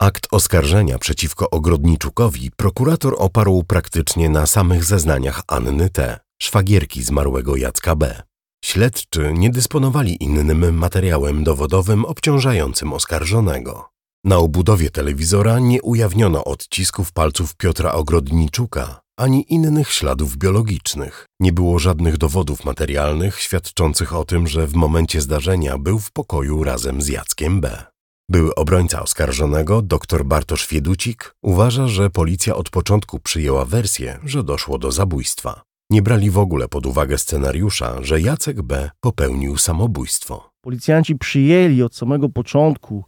Akt 0.00 0.26
oskarżenia 0.30 0.98
przeciwko 0.98 1.50
ogrodniczukowi 1.50 2.50
prokurator 2.56 3.14
oparł 3.18 3.64
praktycznie 3.64 4.28
na 4.28 4.46
samych 4.46 4.84
zeznaniach 4.84 5.42
Anny 5.48 5.90
T., 5.90 6.25
szwagierki 6.42 7.02
zmarłego 7.02 7.56
Jacka 7.56 7.96
B. 7.96 8.22
Śledczy 8.64 9.32
nie 9.34 9.50
dysponowali 9.50 10.22
innym 10.22 10.76
materiałem 10.76 11.44
dowodowym 11.44 12.04
obciążającym 12.04 12.92
oskarżonego. 12.92 13.88
Na 14.24 14.36
obudowie 14.36 14.90
telewizora 14.90 15.58
nie 15.58 15.82
ujawniono 15.82 16.44
odcisków 16.44 17.12
palców 17.12 17.56
Piotra 17.56 17.92
Ogrodniczuka 17.92 19.00
ani 19.18 19.52
innych 19.52 19.92
śladów 19.92 20.36
biologicznych. 20.36 21.26
Nie 21.40 21.52
było 21.52 21.78
żadnych 21.78 22.18
dowodów 22.18 22.64
materialnych 22.64 23.40
świadczących 23.40 24.14
o 24.14 24.24
tym, 24.24 24.46
że 24.46 24.66
w 24.66 24.74
momencie 24.74 25.20
zdarzenia 25.20 25.78
był 25.78 25.98
w 25.98 26.12
pokoju 26.12 26.64
razem 26.64 27.02
z 27.02 27.08
Jackiem 27.08 27.60
B. 27.60 27.84
Były 28.30 28.54
obrońca 28.54 29.02
oskarżonego, 29.02 29.82
dr 29.82 30.24
Bartosz 30.24 30.68
Wieducik, 30.68 31.34
uważa, 31.42 31.88
że 31.88 32.10
policja 32.10 32.56
od 32.56 32.70
początku 32.70 33.20
przyjęła 33.20 33.64
wersję, 33.64 34.18
że 34.24 34.44
doszło 34.44 34.78
do 34.78 34.92
zabójstwa. 34.92 35.65
Nie 35.90 36.02
brali 36.02 36.30
w 36.30 36.38
ogóle 36.38 36.68
pod 36.68 36.86
uwagę 36.86 37.18
scenariusza, 37.18 38.02
że 38.02 38.20
Jacek 38.20 38.62
B. 38.62 38.90
popełnił 39.00 39.56
samobójstwo. 39.56 40.50
Policjanci 40.60 41.16
przyjęli 41.16 41.82
od 41.82 41.94
samego 41.94 42.28
początku, 42.28 43.04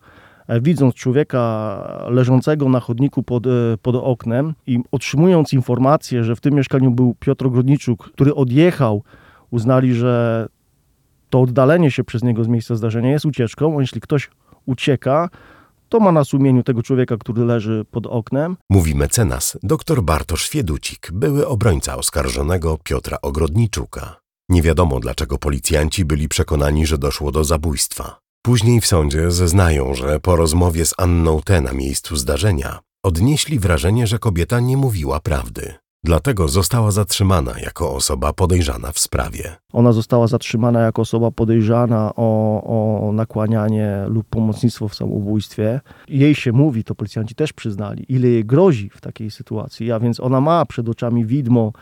e, 0.48 0.60
widząc 0.60 0.94
człowieka 0.94 2.06
leżącego 2.10 2.68
na 2.68 2.80
chodniku 2.80 3.22
pod, 3.22 3.46
e, 3.46 3.50
pod 3.82 3.94
oknem 3.96 4.54
i 4.66 4.78
otrzymując 4.92 5.52
informację, 5.52 6.24
że 6.24 6.36
w 6.36 6.40
tym 6.40 6.54
mieszkaniu 6.54 6.90
był 6.90 7.14
Piotr 7.20 7.46
Ogrodniczuk, 7.46 8.10
który 8.12 8.34
odjechał, 8.34 9.02
uznali, 9.50 9.94
że 9.94 10.46
to 11.30 11.40
oddalenie 11.40 11.90
się 11.90 12.04
przez 12.04 12.22
niego 12.22 12.44
z 12.44 12.48
miejsca 12.48 12.74
zdarzenia 12.76 13.10
jest 13.10 13.24
ucieczką. 13.24 13.80
Jeśli 13.80 14.00
ktoś 14.00 14.30
ucieka, 14.66 15.28
to 15.88 16.00
ma 16.00 16.12
na 16.12 16.24
sumieniu 16.24 16.62
tego 16.62 16.82
człowieka, 16.82 17.16
który 17.16 17.44
leży 17.44 17.84
pod 17.90 18.06
oknem. 18.06 18.56
Mówi 18.70 18.94
mecenas 18.94 19.58
dr 19.62 20.02
Bartosz 20.02 20.50
Wieducik, 20.50 21.08
były 21.12 21.46
obrońca 21.46 21.96
oskarżonego 21.96 22.78
Piotra 22.84 23.18
Ogrodniczuka. 23.22 24.16
Nie 24.48 24.62
wiadomo, 24.62 25.00
dlaczego 25.00 25.38
policjanci 25.38 26.04
byli 26.04 26.28
przekonani, 26.28 26.86
że 26.86 26.98
doszło 26.98 27.32
do 27.32 27.44
zabójstwa. 27.44 28.18
Później 28.42 28.80
w 28.80 28.86
sądzie 28.86 29.30
zeznają, 29.30 29.94
że 29.94 30.20
po 30.20 30.36
rozmowie 30.36 30.86
z 30.86 30.94
Anną 30.98 31.40
T. 31.44 31.60
na 31.60 31.72
miejscu 31.72 32.16
zdarzenia 32.16 32.78
odnieśli 33.02 33.58
wrażenie, 33.58 34.06
że 34.06 34.18
kobieta 34.18 34.60
nie 34.60 34.76
mówiła 34.76 35.20
prawdy. 35.20 35.74
Dlatego 36.04 36.48
została 36.48 36.90
zatrzymana 36.90 37.52
jako 37.62 37.94
osoba 37.94 38.32
podejrzana 38.32 38.92
w 38.92 38.98
sprawie. 38.98 39.56
Ona 39.72 39.92
została 39.92 40.26
zatrzymana 40.26 40.80
jako 40.80 41.02
osoba 41.02 41.30
podejrzana 41.30 42.12
o, 42.16 43.08
o 43.08 43.12
nakłanianie 43.12 44.04
lub 44.08 44.26
pomocnictwo 44.28 44.88
w 44.88 44.94
samobójstwie. 44.94 45.80
Jej 46.08 46.34
się 46.34 46.52
mówi, 46.52 46.84
to 46.84 46.94
policjanci 46.94 47.34
też 47.34 47.52
przyznali, 47.52 48.04
ile 48.08 48.28
jej 48.28 48.44
grozi 48.44 48.90
w 48.90 49.00
takiej 49.00 49.30
sytuacji, 49.30 49.92
a 49.92 50.00
więc 50.00 50.20
ona 50.20 50.40
ma 50.40 50.66
przed 50.66 50.88
oczami 50.88 51.26
widmo, 51.26 51.72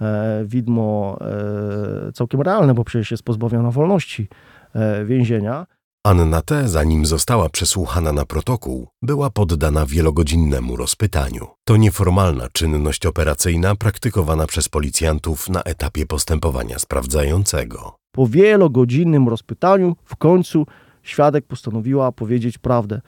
e, 0.00 0.44
widmo 0.44 1.18
e, 1.20 2.12
całkiem 2.12 2.40
realne, 2.40 2.74
bo 2.74 2.84
przecież 2.84 3.10
jest 3.10 3.22
pozbawiona 3.22 3.70
wolności 3.70 4.28
e, 4.74 5.04
więzienia. 5.04 5.66
Anna 6.06 6.42
T., 6.42 6.68
zanim 6.68 7.06
została 7.06 7.48
przesłuchana 7.48 8.12
na 8.12 8.24
protokół, 8.24 8.88
była 9.02 9.30
poddana 9.30 9.86
wielogodzinnemu 9.86 10.76
rozpytaniu. 10.76 11.46
To 11.64 11.76
nieformalna 11.76 12.48
czynność 12.52 13.06
operacyjna 13.06 13.74
praktykowana 13.74 14.46
przez 14.46 14.68
policjantów 14.68 15.48
na 15.48 15.62
etapie 15.62 16.06
postępowania 16.06 16.78
sprawdzającego. 16.78 17.96
Po 18.12 18.26
wielogodzinnym 18.26 19.28
rozpytaniu 19.28 19.96
w 20.04 20.16
końcu 20.16 20.66
świadek 21.02 21.46
postanowiła 21.46 22.12
powiedzieć 22.12 22.58
prawdę. 22.58 23.00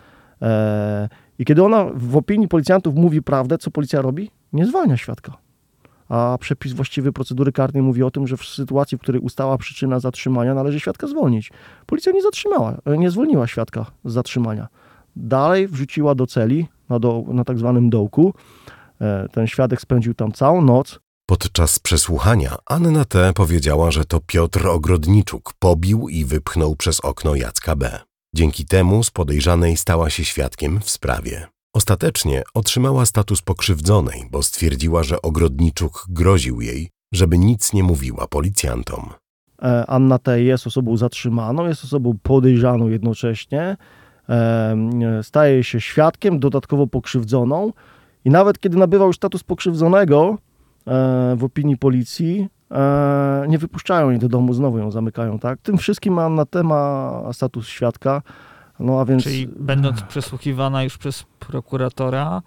E, 0.42 1.08
I 1.38 1.44
kiedy 1.44 1.64
ona 1.64 1.86
w 1.94 2.16
opinii 2.16 2.48
policjantów 2.48 2.94
mówi 2.94 3.22
prawdę, 3.22 3.58
co 3.58 3.70
policja 3.70 4.02
robi? 4.02 4.30
Nie 4.52 4.66
zwalnia 4.66 4.96
świadka. 4.96 5.45
A 6.08 6.38
przepis 6.40 6.72
właściwy 6.72 7.12
procedury 7.12 7.52
karnej 7.52 7.82
mówi 7.82 8.02
o 8.02 8.10
tym, 8.10 8.26
że 8.26 8.36
w 8.36 8.44
sytuacji, 8.44 8.98
w 8.98 9.00
której 9.00 9.20
ustała 9.20 9.58
przyczyna 9.58 10.00
zatrzymania, 10.00 10.54
należy 10.54 10.80
świadka 10.80 11.06
zwolnić. 11.06 11.50
Policja 11.86 12.12
nie 12.12 12.22
zatrzymała, 12.22 12.78
nie 12.86 13.10
zwolniła 13.10 13.46
świadka 13.46 13.86
z 14.04 14.12
zatrzymania. 14.12 14.68
Dalej 15.16 15.68
wrzuciła 15.68 16.14
do 16.14 16.26
celi 16.26 16.66
na, 16.88 16.98
do, 16.98 17.24
na 17.28 17.44
tak 17.44 17.58
zwanym 17.58 17.90
dołku. 17.90 18.34
E, 19.00 19.28
ten 19.32 19.46
świadek 19.46 19.80
spędził 19.80 20.14
tam 20.14 20.32
całą 20.32 20.62
noc. 20.62 20.98
Podczas 21.26 21.78
przesłuchania 21.78 22.56
Anna 22.66 23.04
T. 23.04 23.32
powiedziała, 23.34 23.90
że 23.90 24.04
to 24.04 24.20
Piotr 24.26 24.66
Ogrodniczuk 24.66 25.52
pobił 25.58 26.08
i 26.08 26.24
wypchnął 26.24 26.76
przez 26.76 27.00
okno 27.00 27.34
Jacka 27.34 27.76
B. 27.76 27.98
Dzięki 28.34 28.66
temu 28.66 29.04
z 29.04 29.10
podejrzanej 29.10 29.76
stała 29.76 30.10
się 30.10 30.24
świadkiem 30.24 30.80
w 30.80 30.90
sprawie. 30.90 31.55
Ostatecznie 31.76 32.42
otrzymała 32.54 33.06
status 33.06 33.42
pokrzywdzonej, 33.42 34.24
bo 34.30 34.42
stwierdziła, 34.42 35.02
że 35.02 35.22
Ogrodniczuk 35.22 36.06
groził 36.08 36.60
jej, 36.60 36.90
żeby 37.12 37.38
nic 37.38 37.72
nie 37.72 37.82
mówiła 37.82 38.26
policjantom. 38.26 39.10
E, 39.62 39.86
Anna 39.86 40.18
T. 40.18 40.42
jest 40.42 40.66
osobą 40.66 40.96
zatrzymaną, 40.96 41.66
jest 41.66 41.84
osobą 41.84 42.18
podejrzaną 42.22 42.88
jednocześnie, 42.88 43.76
e, 44.28 44.76
staje 45.22 45.64
się 45.64 45.80
świadkiem, 45.80 46.38
dodatkowo 46.40 46.86
pokrzywdzoną 46.86 47.72
i 48.24 48.30
nawet 48.30 48.58
kiedy 48.58 48.76
nabywa 48.76 49.04
już 49.04 49.16
status 49.16 49.42
pokrzywdzonego 49.44 50.38
e, 50.86 51.36
w 51.36 51.44
opinii 51.44 51.76
policji, 51.76 52.48
nie 53.48 53.58
wypuszczają 53.58 54.10
jej 54.10 54.18
do 54.18 54.28
domu, 54.28 54.54
znowu 54.54 54.78
ją 54.78 54.90
zamykają. 54.90 55.38
Tak? 55.38 55.60
Tym 55.62 55.78
wszystkim 55.78 56.18
Anna 56.18 56.46
T. 56.46 56.62
ma 56.62 57.12
status 57.32 57.66
świadka. 57.66 58.22
No, 58.80 59.00
a 59.00 59.04
więc... 59.04 59.22
Czyli 59.22 59.48
będąc 59.60 60.02
przesłuchiwana 60.02 60.82
już 60.82 60.98
przez 60.98 61.24
prokuratora, 61.38 62.42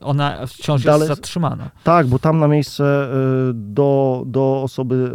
ona 0.00 0.46
wciąż 0.46 0.82
Dalej... 0.82 1.08
jest 1.08 1.20
zatrzymana. 1.20 1.70
Tak, 1.84 2.06
bo 2.06 2.18
tam 2.18 2.38
na 2.38 2.48
miejsce 2.48 3.08
y, 3.50 3.52
do, 3.54 4.22
do 4.26 4.62
osoby 4.62 5.12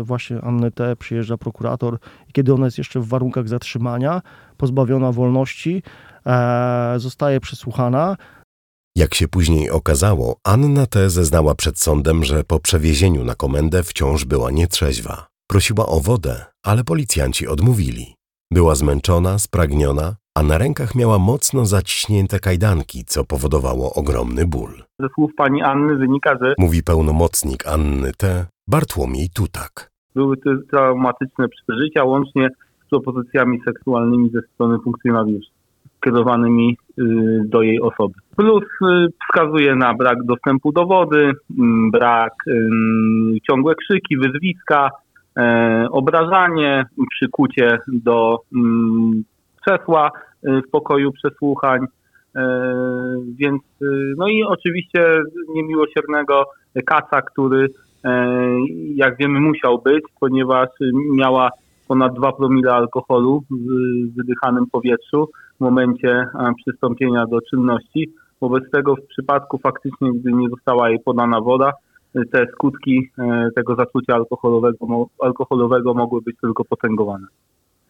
y, 0.00 0.04
właśnie 0.04 0.40
Anny 0.40 0.70
T. 0.70 0.96
przyjeżdża 0.96 1.36
prokurator 1.36 1.98
i 2.28 2.32
kiedy 2.32 2.54
ona 2.54 2.64
jest 2.64 2.78
jeszcze 2.78 3.00
w 3.00 3.08
warunkach 3.08 3.48
zatrzymania, 3.48 4.22
pozbawiona 4.56 5.12
wolności, 5.12 5.82
e, 6.26 6.94
zostaje 6.96 7.40
przesłuchana. 7.40 8.16
Jak 8.96 9.14
się 9.14 9.28
później 9.28 9.70
okazało, 9.70 10.36
Anna 10.44 10.86
T. 10.86 11.10
zeznała 11.10 11.54
przed 11.54 11.78
sądem, 11.80 12.24
że 12.24 12.44
po 12.44 12.60
przewiezieniu 12.60 13.24
na 13.24 13.34
komendę 13.34 13.82
wciąż 13.82 14.24
była 14.24 14.50
nietrzeźwa. 14.50 15.26
Prosiła 15.50 15.86
o 15.86 16.00
wodę, 16.00 16.44
ale 16.64 16.84
policjanci 16.84 17.48
odmówili. 17.48 18.15
Była 18.52 18.74
zmęczona, 18.74 19.38
spragniona, 19.38 20.16
a 20.38 20.42
na 20.42 20.58
rękach 20.58 20.94
miała 20.94 21.18
mocno 21.18 21.66
zaciśnięte 21.66 22.38
kajdanki, 22.38 23.04
co 23.04 23.24
powodowało 23.24 23.94
ogromny 23.94 24.46
ból. 24.46 24.70
Ze 25.00 25.08
słów 25.14 25.30
pani 25.36 25.62
Anny 25.62 25.96
wynika, 25.96 26.36
że 26.42 26.54
Mówi 26.58 26.82
pełnomocnik 26.82 27.66
Anny 27.66 28.12
T. 28.18 28.46
Bartłomiej 28.68 29.28
Tutak. 29.34 29.90
były 30.14 30.36
to 30.36 30.50
traumatyczne 30.70 31.48
przeżycia, 31.48 32.04
łącznie 32.04 32.48
z 32.86 32.88
propozycjami 32.90 33.60
seksualnymi 33.64 34.30
ze 34.30 34.40
strony 34.42 34.78
funkcjonariuszy 34.84 35.50
skierowanymi 35.96 36.76
y, 36.98 37.02
do 37.44 37.62
jej 37.62 37.80
osoby. 37.80 38.14
Plus 38.36 38.64
y, 38.64 39.08
wskazuje 39.24 39.76
na 39.76 39.94
brak 39.94 40.24
dostępu 40.24 40.72
do 40.72 40.86
wody, 40.86 41.32
mm, 41.58 41.90
brak 41.90 42.32
y, 42.46 42.52
ciągłe 43.50 43.74
krzyki, 43.74 44.16
wyzwiska, 44.16 44.90
obrażanie, 45.90 46.84
przykucie 47.10 47.78
do 47.88 48.38
mm, 48.56 49.24
krzesła 49.62 50.10
w 50.42 50.70
pokoju 50.70 51.12
przesłuchań. 51.12 51.86
E, 52.36 52.42
więc, 53.38 53.62
no 54.16 54.28
i 54.28 54.42
oczywiście 54.42 55.22
niemiłosiernego 55.54 56.44
kaca, 56.86 57.22
który 57.22 57.68
e, 58.04 58.36
jak 58.94 59.16
wiemy 59.16 59.40
musiał 59.40 59.82
być, 59.82 60.04
ponieważ 60.20 60.68
miała 61.16 61.50
ponad 61.88 62.14
2 62.14 62.32
promile 62.32 62.72
alkoholu 62.72 63.42
w 63.50 64.16
wydychanym 64.16 64.66
powietrzu 64.72 65.28
w 65.56 65.60
momencie 65.60 66.26
przystąpienia 66.56 67.26
do 67.26 67.40
czynności. 67.50 68.10
Wobec 68.40 68.70
tego 68.70 68.96
w 68.96 69.06
przypadku 69.06 69.58
faktycznie, 69.58 70.12
gdy 70.12 70.32
nie 70.32 70.48
została 70.48 70.88
jej 70.88 70.98
podana 71.00 71.40
woda, 71.40 71.72
te 72.32 72.46
skutki 72.52 73.10
e, 73.18 73.48
tego 73.56 73.76
zatrucia 73.76 74.14
alkoholowego, 74.14 75.08
alkoholowego 75.18 75.94
mogły 75.94 76.22
być 76.22 76.36
tylko 76.40 76.64
potęgowane. 76.64 77.26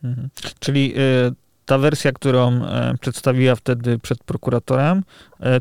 Mhm. 0.05 0.29
Czyli 0.59 0.95
e, 0.97 1.33
ta 1.67 1.79
wersja, 1.79 2.13
którą 2.13 2.51
e, 2.53 2.95
przedstawiła 3.01 3.55
wtedy 3.55 3.99
przed 3.99 4.25
prokuratorem, 4.25 5.03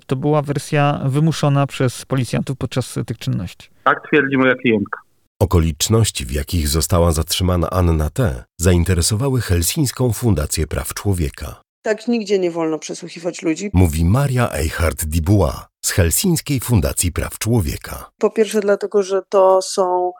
to 0.08 0.16
była 0.16 0.42
wersja 0.42 1.00
wymuszona 1.06 1.68
przez 1.68 2.06
policjantów 2.06 2.58
podczas 2.58 3.00
tych 3.06 3.18
czynności. 3.18 3.70
Tak 3.84 4.08
twierdzi 4.08 4.38
moja 4.38 4.56
klientka. 4.56 5.00
Okoliczności, 5.40 6.26
w 6.26 6.32
jakich 6.32 6.68
została 6.68 7.12
zatrzymana 7.12 7.70
Anna 7.70 8.10
T., 8.10 8.44
zainteresowały 8.58 9.42
Helsińską 9.42 10.14
Fundację 10.14 10.68
Praw 10.68 10.94
Człowieka. 10.94 11.62
Tak 11.82 12.08
nigdzie 12.08 12.40
nie 12.40 12.52
wolno 12.52 12.80
przesłuchiwać 12.80 13.42
ludzi. 13.42 13.70
Mówi 13.74 14.06
Maria 14.06 14.48
Eichhardt-Dibois 14.48 15.66
z 15.86 15.92
Helsińskiej 15.92 16.60
Fundacji 16.60 17.12
Praw 17.12 17.40
Człowieka. 17.40 18.12
Po 18.18 18.30
pierwsze 18.30 18.60
dlatego, 18.62 19.04
że 19.04 19.22
to 19.30 19.62
są, 19.62 20.12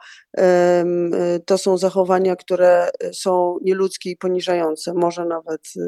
to 1.46 1.58
są 1.58 1.78
zachowania, 1.78 2.36
które 2.36 2.90
są 3.12 3.58
nieludzkie 3.62 4.10
i 4.10 4.16
poniżające. 4.16 4.94
Może 4.94 5.24
nawet 5.24 5.60
y, 5.76 5.80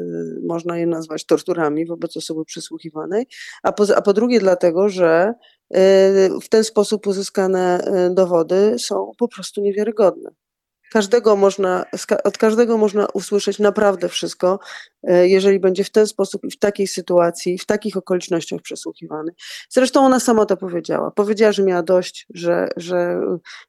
można 0.47 0.77
je 0.77 0.87
nazwać 0.87 1.25
torturami 1.25 1.85
wobec 1.85 2.17
osoby 2.17 2.45
przesłuchiwanej. 2.45 3.27
A 3.63 3.71
po, 3.71 3.85
a 3.95 4.01
po 4.01 4.13
drugie 4.13 4.39
dlatego, 4.39 4.89
że 4.89 5.33
y, 5.75 5.77
w 6.41 6.49
ten 6.49 6.63
sposób 6.63 7.07
uzyskane 7.07 7.79
dowody 8.11 8.75
są 8.79 9.11
po 9.17 9.27
prostu 9.27 9.61
niewiarygodne. 9.61 10.29
Każdego 10.91 11.35
można, 11.35 11.85
od 12.23 12.37
każdego 12.37 12.77
można 12.77 13.07
usłyszeć 13.13 13.59
naprawdę 13.59 14.09
wszystko, 14.09 14.59
e, 15.03 15.27
jeżeli 15.27 15.59
będzie 15.59 15.83
w 15.83 15.89
ten 15.89 16.07
sposób 16.07 16.45
i 16.45 16.51
w 16.51 16.59
takiej 16.59 16.87
sytuacji, 16.87 17.57
w 17.57 17.65
takich 17.65 17.97
okolicznościach 17.97 18.61
przesłuchiwany. 18.61 19.31
Zresztą 19.69 20.05
ona 20.05 20.19
sama 20.19 20.45
to 20.45 20.57
powiedziała. 20.57 21.11
Powiedziała, 21.11 21.51
że 21.51 21.63
miała 21.63 21.83
dość, 21.83 22.27
że, 22.33 22.67
że, 22.77 23.21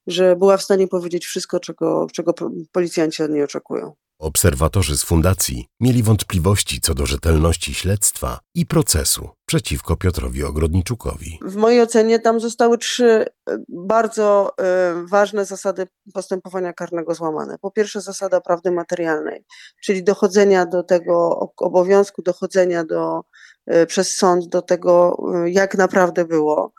że 0.07 0.37
była 0.37 0.57
w 0.57 0.63
stanie 0.63 0.89
powiedzieć 0.89 1.27
wszystko, 1.27 1.61
czego, 1.61 2.07
czego 2.13 2.35
policjanci 2.73 3.23
od 3.23 3.31
niej 3.31 3.43
oczekują. 3.43 3.95
Obserwatorzy 4.21 4.99
z 4.99 5.03
fundacji 5.03 5.67
mieli 5.81 6.03
wątpliwości 6.03 6.81
co 6.81 6.95
do 6.95 7.07
rzetelności 7.07 7.75
śledztwa 7.75 8.39
i 8.55 8.67
procesu 8.67 9.29
przeciwko 9.51 9.97
Piotrowi 9.97 10.45
Ogrodniczukowi. 10.45 11.39
W 11.43 11.57
mojej 11.57 11.81
ocenie 11.81 12.19
tam 12.19 12.41
zostały 12.41 12.79
trzy 12.79 13.25
e, 13.51 13.59
bardzo 13.69 14.53
e, 14.59 14.95
ważne 15.11 15.45
zasady 15.45 15.87
postępowania 16.15 16.73
karnego 16.73 17.15
złamane. 17.15 17.59
Po 17.59 17.71
pierwsze 17.71 18.01
zasada 18.01 18.41
prawdy 18.41 18.71
materialnej, 18.71 19.45
czyli 19.85 20.05
dochodzenia 20.05 20.67
do 20.67 20.83
tego 20.83 21.39
obowiązku, 21.57 22.23
dochodzenia 22.23 22.85
do 22.85 23.23
E, 23.71 23.87
przez 23.87 24.17
sąd 24.17 24.47
do 24.47 24.63
tego, 24.63 25.17
jak 25.47 25.75
naprawdę 25.79 26.25
było. 26.25 26.73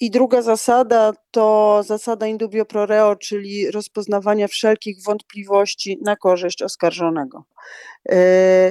I 0.00 0.10
druga 0.10 0.42
zasada 0.42 1.12
to 1.30 1.80
zasada 1.86 2.26
indubio 2.26 2.64
pro 2.64 2.86
reo, 2.86 3.16
czyli 3.16 3.70
rozpoznawania 3.70 4.48
wszelkich 4.48 5.02
wątpliwości 5.02 5.98
na 6.02 6.16
korzyść 6.16 6.62
oskarżonego. 6.62 7.44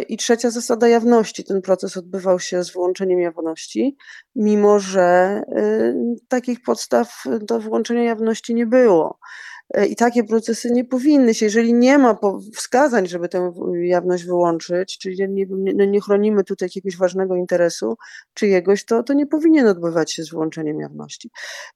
I 0.10 0.18
trzecia 0.18 0.50
zasada 0.50 0.88
jawności. 0.88 1.44
Ten 1.44 1.62
proces 1.62 1.98
odbywał 1.98 2.40
się 2.40 2.64
z 2.64 2.72
wyłączeniem 2.74 2.97
jawności, 3.06 3.98
mimo 4.36 4.80
że 4.80 5.42
takich 6.28 6.62
podstaw 6.62 7.24
do 7.42 7.60
wyłączenia 7.60 8.04
jawności 8.04 8.56
nie 8.56 8.66
było. 8.66 9.20
E, 9.74 9.86
I 9.86 9.96
takie 9.96 10.24
procesy 10.24 10.72
nie 10.72 10.86
powinny 10.86 11.34
się, 11.34 11.46
jeżeli 11.46 11.74
nie 11.74 11.98
ma 11.98 12.18
wskazań, 12.56 13.08
żeby 13.08 13.30
tę 13.30 13.54
jawność 13.82 14.26
wyłączyć, 14.26 14.98
czyli 14.98 15.30
nie, 15.30 15.46
nie, 15.50 15.88
nie 15.88 16.02
chronimy 16.02 16.44
tutaj 16.44 16.66
jakiegoś 16.66 16.98
ważnego 16.98 17.36
interesu 17.36 17.98
czyjegoś, 18.34 18.86
to, 18.86 19.04
to 19.04 19.14
nie 19.14 19.28
powinien 19.28 19.68
odbywać 19.68 20.14
się 20.14 20.24
z 20.24 20.30
wyłączeniem 20.30 20.80
jawności. 20.80 21.30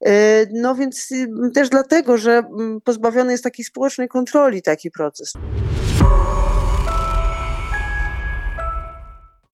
E, 0.06 0.46
no 0.54 0.75
więc 0.75 1.12
y, 1.12 1.28
też 1.54 1.70
dlatego, 1.70 2.18
że 2.18 2.44
pozbawiony 2.84 3.32
jest 3.32 3.44
takiej 3.44 3.66
społecznej 3.66 4.08
kontroli 4.08 4.62
taki 4.62 4.92
proces. 4.92 5.34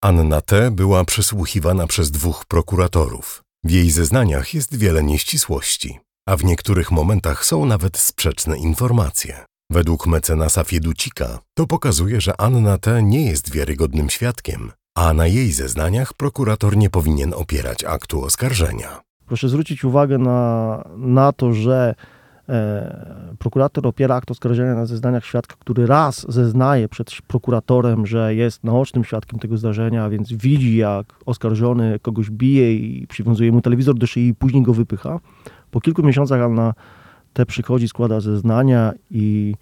Anna 0.02 0.42
T. 0.42 0.72
była 0.72 1.06
przesłuchiwana 1.06 1.88
przez 1.88 2.12
dwóch 2.12 2.46
prokuratorów. 2.46 3.44
W 3.64 3.72
jej 3.72 3.92
zeznaniach 3.92 4.54
jest 4.54 4.76
wiele 4.76 5.04
nieścisłości 5.04 6.00
a 6.28 6.38
w 6.38 6.44
niektórych 6.44 6.92
momentach 6.92 7.46
są 7.46 7.66
nawet 7.66 7.98
sprzeczne 7.98 8.58
informacje. 8.58 9.46
Według 9.72 10.08
mecenasa 10.08 10.64
Fieducika 10.64 11.40
to 11.54 11.68
pokazuje, 11.68 12.22
że 12.22 12.42
Anna 12.42 12.78
T. 12.78 13.04
nie 13.04 13.26
jest 13.26 13.52
wiarygodnym 13.52 14.10
świadkiem, 14.10 14.72
a 14.98 15.14
na 15.14 15.28
jej 15.28 15.52
zeznaniach 15.52 16.14
prokurator 16.14 16.78
nie 16.78 16.90
powinien 16.90 17.34
opierać 17.34 17.84
aktu 17.84 18.24
oskarżenia. 18.24 19.02
Proszę 19.26 19.50
zwrócić 19.50 19.84
uwagę 19.84 20.18
na, 20.18 20.84
na 20.98 21.32
to, 21.32 21.54
że 21.54 21.96
prokurator 23.40 23.88
opiera 23.88 24.16
akt 24.16 24.32
oskarżenia 24.32 24.76
na 24.76 24.86
zeznaniach 24.86 25.26
świadka, 25.26 25.56
który 25.60 25.88
raz 25.88 26.26
zeznaje 26.30 26.90
przed 26.90 27.12
prokuratorem, 27.28 28.06
że 28.06 28.36
jest 28.36 28.64
naocznym 28.64 29.04
świadkiem 29.04 29.40
tego 29.40 29.58
zdarzenia, 29.58 30.10
więc 30.10 30.34
widzi, 30.34 30.78
jak 30.78 31.06
oskarżony 31.26 32.00
kogoś 32.00 32.30
bije 32.30 32.76
i 32.76 33.08
przywiązuje 33.08 33.52
mu 33.52 33.62
telewizor 33.62 33.96
do 33.96 34.08
szyi 34.08 34.28
i 34.28 34.36
później 34.36 34.64
go 34.64 34.74
wypycha. 34.74 35.20
Po 35.72 35.82
kilku 35.82 36.04
miesiącach 36.04 36.42
Anna 36.42 36.74
te 37.34 37.46
przychodzi, 37.46 37.88
składa 37.88 38.20
zeznania 38.20 38.94
i 39.12 39.56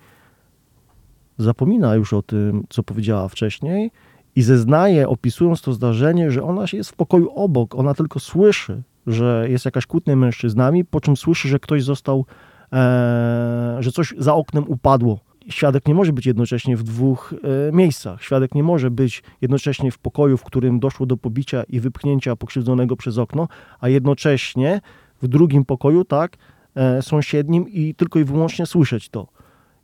zapomina 1.38 1.96
już 1.96 2.13
o 2.13 2.22
tym, 2.22 2.63
co 2.70 2.84
powiedziała 2.84 3.27
wcześniej 3.27 3.92
i 4.36 4.42
zeznaje, 4.42 5.10
opisując 5.10 5.62
to 5.62 5.74
zdarzenie, 5.74 6.32
że 6.32 6.44
ona 6.44 6.65
jest 6.74 6.89
w 6.89 6.94
pokoju 6.94 7.30
obok, 7.36 7.75
ona 7.75 7.94
tylko 7.94 8.20
słyszy, 8.20 8.84
że 9.08 9.46
jest 9.50 9.65
jakaś 9.65 9.86
kłótnia 9.86 10.15
mężczyznami, 10.15 10.86
po 10.86 11.01
czym 11.01 11.18
słyszy, 11.18 11.48
że 11.48 11.60
ktoś 11.60 11.84
został, 11.84 12.20
e, 12.20 12.25
że 13.79 13.91
coś 13.91 14.13
za 14.17 14.34
oknem 14.34 14.63
upadło. 14.67 15.20
Świadek 15.50 15.88
nie 15.88 15.96
może 15.96 16.13
być 16.13 16.25
jednocześnie 16.25 16.77
w 16.77 16.84
dwóch 16.84 17.34
e, 17.34 17.72
miejscach. 17.72 18.24
Świadek 18.24 18.55
nie 18.55 18.63
może 18.63 18.91
być 18.91 19.24
jednocześnie 19.41 19.91
w 19.91 19.98
pokoju, 19.98 20.38
w 20.38 20.44
którym 20.44 20.79
doszło 20.79 21.05
do 21.05 21.17
pobicia 21.17 21.63
i 21.63 21.79
wypchnięcia 21.79 22.36
pokrzywdzonego 22.36 22.96
przez 22.96 23.17
okno, 23.17 23.48
a 23.79 23.89
jednocześnie 23.89 24.82
w 25.22 25.27
drugim 25.27 25.65
pokoju, 25.65 26.05
tak, 26.05 26.38
e, 26.75 27.01
sąsiednim 27.01 27.70
i 27.70 27.96
tylko 27.96 28.20
i 28.20 28.24
wyłącznie 28.24 28.65
słyszeć 28.65 29.10
to. 29.10 29.27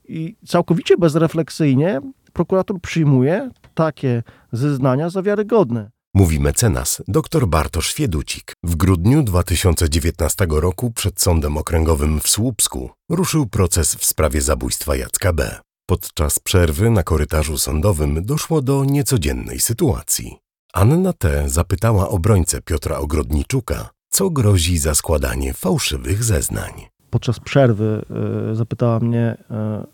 I 0.07 0.35
całkowicie 0.45 0.97
bezrefleksyjnie 0.97 2.01
prokurator 2.33 2.81
przyjmuje 2.81 3.49
takie 3.73 4.23
zeznania 4.51 5.09
za 5.09 5.21
wiarygodne. 5.21 5.89
Mówi 6.13 6.39
mecenas 6.39 7.03
dr 7.07 7.47
Bartosz 7.47 7.95
Wieducik. 7.95 8.53
W 8.63 8.75
grudniu 8.75 9.23
2019 9.23 10.47
roku 10.49 10.91
przed 10.91 11.21
Sądem 11.21 11.57
Okręgowym 11.57 12.19
w 12.19 12.27
Słupsku 12.27 12.89
ruszył 13.09 13.45
proces 13.45 13.95
w 13.95 14.05
sprawie 14.05 14.41
zabójstwa 14.41 14.95
Jacka 14.95 15.33
B. 15.33 15.59
Podczas 15.85 16.39
przerwy 16.39 16.89
na 16.89 17.03
korytarzu 17.03 17.57
sądowym 17.57 18.25
doszło 18.25 18.61
do 18.61 18.85
niecodziennej 18.85 19.59
sytuacji. 19.59 20.37
Anna 20.73 21.13
T. 21.13 21.49
zapytała 21.49 22.09
obrońcę 22.09 22.61
Piotra 22.61 22.97
Ogrodniczuka, 22.97 23.89
co 24.09 24.29
grozi 24.29 24.77
za 24.77 24.95
składanie 24.95 25.53
fałszywych 25.53 26.23
zeznań. 26.23 26.71
Podczas 27.09 27.39
przerwy 27.39 28.05
y, 28.51 28.55
zapytała 28.55 28.99
mnie, 28.99 29.37
y, 29.83 29.87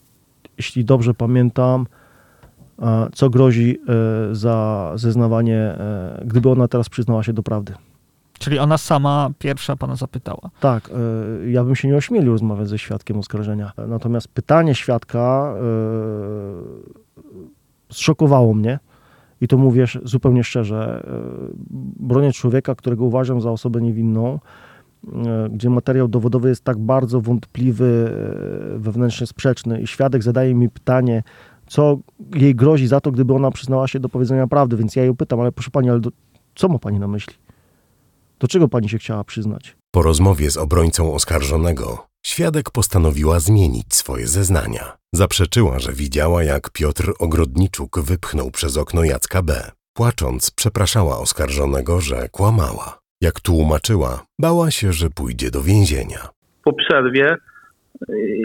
jeśli 0.57 0.85
dobrze 0.85 1.13
pamiętam, 1.13 1.87
co 3.13 3.29
grozi 3.29 3.79
e, 4.31 4.35
za 4.35 4.91
zeznawanie, 4.95 5.57
e, 5.57 6.23
gdyby 6.25 6.49
ona 6.49 6.67
teraz 6.67 6.89
przyznała 6.89 7.23
się 7.23 7.33
do 7.33 7.43
prawdy. 7.43 7.73
Czyli 8.39 8.59
ona 8.59 8.77
sama 8.77 9.29
pierwsza 9.39 9.75
pana 9.75 9.95
zapytała. 9.95 10.49
Tak, 10.59 10.89
e, 10.89 11.49
ja 11.49 11.63
bym 11.63 11.75
się 11.75 11.87
nie 11.87 11.95
ośmielił 11.95 12.31
rozmawiać 12.31 12.67
ze 12.67 12.79
świadkiem 12.79 13.17
oskarżenia. 13.17 13.71
Natomiast 13.87 14.27
pytanie 14.27 14.75
świadka 14.75 15.55
zszokowało 17.91 18.53
mnie. 18.53 18.79
I 19.41 19.47
to 19.47 19.57
mówię 19.57 19.85
zupełnie 20.03 20.43
szczerze. 20.43 21.03
Bronię 21.99 22.31
człowieka, 22.31 22.75
którego 22.75 23.05
uważam 23.05 23.41
za 23.41 23.51
osobę 23.51 23.81
niewinną, 23.81 24.39
gdzie 25.49 25.69
materiał 25.69 26.07
dowodowy 26.07 26.49
jest 26.49 26.63
tak 26.63 26.77
bardzo 26.77 27.21
wątpliwy, 27.21 28.11
wewnętrznie 28.75 29.27
sprzeczny, 29.27 29.81
i 29.81 29.87
świadek 29.87 30.23
zadaje 30.23 30.55
mi 30.55 30.69
pytanie, 30.69 31.23
co 31.67 31.99
jej 32.35 32.55
grozi 32.55 32.87
za 32.87 33.01
to, 33.01 33.11
gdyby 33.11 33.33
ona 33.33 33.51
przyznała 33.51 33.87
się 33.87 33.99
do 33.99 34.09
powiedzenia 34.09 34.47
prawdy. 34.47 34.77
Więc 34.77 34.95
ja 34.95 35.05
ją 35.05 35.15
pytam, 35.15 35.39
ale 35.39 35.51
proszę 35.51 35.71
pani, 35.71 35.89
ale 35.89 35.99
do, 35.99 36.09
co 36.55 36.67
ma 36.67 36.79
pani 36.79 36.99
na 36.99 37.07
myśli? 37.07 37.33
Do 38.39 38.47
czego 38.47 38.67
pani 38.67 38.89
się 38.89 38.97
chciała 38.97 39.23
przyznać? 39.23 39.75
Po 39.91 40.01
rozmowie 40.01 40.51
z 40.51 40.57
obrońcą 40.57 41.13
oskarżonego, 41.13 42.07
świadek 42.25 42.71
postanowiła 42.71 43.39
zmienić 43.39 43.95
swoje 43.95 44.27
zeznania. 44.27 44.97
Zaprzeczyła, 45.13 45.79
że 45.79 45.93
widziała, 45.93 46.43
jak 46.43 46.69
Piotr 46.69 47.13
Ogrodniczuk 47.19 47.99
wypchnął 47.99 48.51
przez 48.51 48.77
okno 48.77 49.03
Jacka 49.03 49.41
B. 49.41 49.71
Płacząc, 49.93 50.51
przepraszała 50.51 51.19
oskarżonego, 51.19 52.01
że 52.01 52.29
kłamała. 52.29 52.99
Jak 53.21 53.39
tłumaczyła, 53.39 54.25
bała 54.39 54.71
się, 54.71 54.93
że 54.93 55.09
pójdzie 55.09 55.51
do 55.51 55.61
więzienia. 55.61 56.29
Po 56.63 56.73
przerwie 56.73 57.35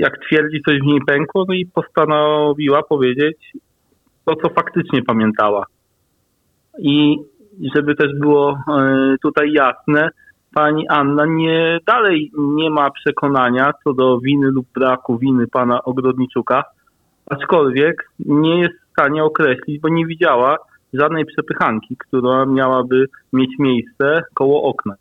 jak 0.01 0.19
twierdzi, 0.27 0.63
coś 0.67 0.79
w 0.79 0.87
niej 0.87 1.01
pękło, 1.07 1.45
no 1.49 1.55
i 1.55 1.67
postanowiła 1.67 2.83
powiedzieć 2.83 3.37
to, 4.25 4.37
co 4.37 4.49
faktycznie 4.49 5.03
pamiętała. 5.03 5.67
I 6.79 7.17
żeby 7.75 7.95
też 7.95 8.15
było 8.15 8.51
e, 8.69 9.15
tutaj 9.23 9.53
jasne, 9.53 10.11
pani 10.55 10.89
Anna 10.89 11.27
nie 11.27 11.79
dalej 11.87 12.31
nie 12.39 12.71
ma 12.71 12.91
przekonania 12.91 13.73
co 13.85 13.93
do 13.93 14.21
winy 14.21 14.51
lub 14.51 14.67
braku 14.75 15.19
winy 15.19 15.47
pana 15.47 15.83
Ogrodniczuka, 15.85 16.65
aczkolwiek 17.31 18.11
nie 18.19 18.61
jest 18.61 18.75
w 18.75 18.93
stanie 18.93 19.25
określić, 19.25 19.81
bo 19.81 19.89
nie 19.89 20.07
widziała 20.07 20.57
żadnej 20.93 21.25
przepychanki, 21.25 21.97
która 21.97 22.47
miałaby 22.47 23.07
mieć 23.33 23.51
miejsce 23.59 24.23
koło 24.35 24.63
okna. 24.63 24.95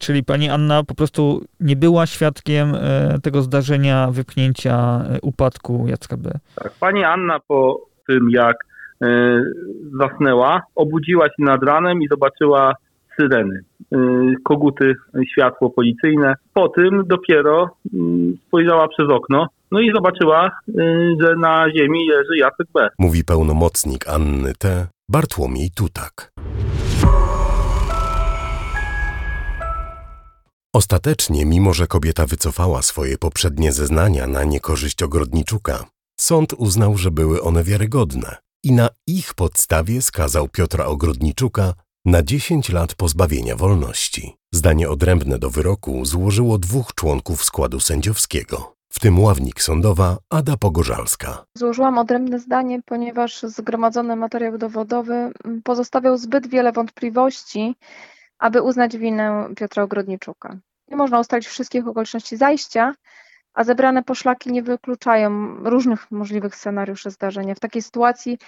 Czyli 0.00 0.24
pani 0.24 0.50
Anna 0.50 0.84
po 0.84 0.94
prostu 0.94 1.44
nie 1.60 1.76
była 1.76 2.06
świadkiem 2.06 2.74
e, 2.74 3.18
tego 3.22 3.42
zdarzenia 3.42 4.10
wypchnięcia 4.10 4.74
e, 4.76 5.18
upadku 5.22 5.84
Jacka 5.88 6.16
B. 6.16 6.30
Tak, 6.54 6.72
pani 6.80 7.04
Anna 7.04 7.40
po 7.48 7.80
tym 8.06 8.30
jak 8.30 8.56
e, 9.02 9.06
zasnęła, 9.98 10.62
obudziła 10.74 11.26
się 11.26 11.44
nad 11.44 11.62
ranem 11.62 12.02
i 12.02 12.08
zobaczyła 12.08 12.74
syreny, 13.20 13.60
koguty, 14.44 14.94
światło 15.32 15.70
policyjne. 15.70 16.34
Po 16.54 16.68
tym 16.68 17.02
dopiero 17.06 17.70
mm, 17.94 18.36
spojrzała 18.46 18.88
przez 18.88 19.08
okno, 19.08 19.46
no 19.70 19.80
i 19.80 19.92
zobaczyła, 19.92 20.50
że 21.20 21.36
na 21.36 21.66
ziemi 21.78 22.08
leży 22.08 22.38
Jacek 22.38 22.66
B. 22.74 22.88
Mówi 22.98 23.24
pełnomocnik 23.24 24.08
Anny 24.08 24.52
T. 24.58 24.86
Bartłomiej 25.08 25.70
Tutak. 25.76 26.29
Ostatecznie, 30.74 31.46
mimo 31.46 31.74
że 31.74 31.86
kobieta 31.86 32.26
wycofała 32.26 32.82
swoje 32.82 33.18
poprzednie 33.18 33.72
zeznania 33.72 34.26
na 34.26 34.44
niekorzyść 34.44 35.02
ogrodniczuka, 35.02 35.84
sąd 36.20 36.52
uznał, 36.52 36.96
że 36.96 37.10
były 37.10 37.42
one 37.42 37.64
wiarygodne 37.64 38.36
i 38.64 38.72
na 38.72 38.88
ich 39.06 39.34
podstawie 39.34 40.02
skazał 40.02 40.48
Piotra 40.48 40.86
Ogrodniczuka 40.86 41.74
na 42.04 42.22
10 42.22 42.68
lat 42.68 42.94
pozbawienia 42.94 43.56
wolności. 43.56 44.36
Zdanie 44.54 44.90
odrębne 44.90 45.38
do 45.38 45.50
wyroku 45.50 46.04
złożyło 46.04 46.58
dwóch 46.58 46.94
członków 46.94 47.44
składu 47.44 47.80
sędziowskiego, 47.80 48.74
w 48.92 49.00
tym 49.00 49.20
ławnik 49.20 49.62
sądowa 49.62 50.18
Ada 50.30 50.56
Pogorzalska. 50.56 51.44
Złożyłam 51.56 51.98
odrębne 51.98 52.38
zdanie, 52.38 52.82
ponieważ 52.86 53.42
zgromadzony 53.42 54.16
materiał 54.16 54.58
dowodowy 54.58 55.32
pozostawiał 55.64 56.18
zbyt 56.18 56.46
wiele 56.46 56.72
wątpliwości, 56.72 57.74
aby 58.40 58.62
uznać 58.62 58.96
winę 58.96 59.48
Piotra 59.56 59.82
Ogrodniczuka. 59.82 60.56
Nie 60.88 60.96
można 60.96 61.20
ustalić 61.20 61.48
wszystkich 61.48 61.88
okoliczności 61.88 62.36
zajścia, 62.36 62.94
a 63.54 63.64
zebrane 63.64 64.02
poszlaki 64.02 64.52
nie 64.52 64.62
wykluczają 64.62 65.54
różnych 65.64 66.10
możliwych 66.10 66.56
scenariuszy 66.56 67.10
zdarzenia. 67.10 67.54
W 67.54 67.60
takiej 67.60 67.82
sytuacji, 67.82 68.38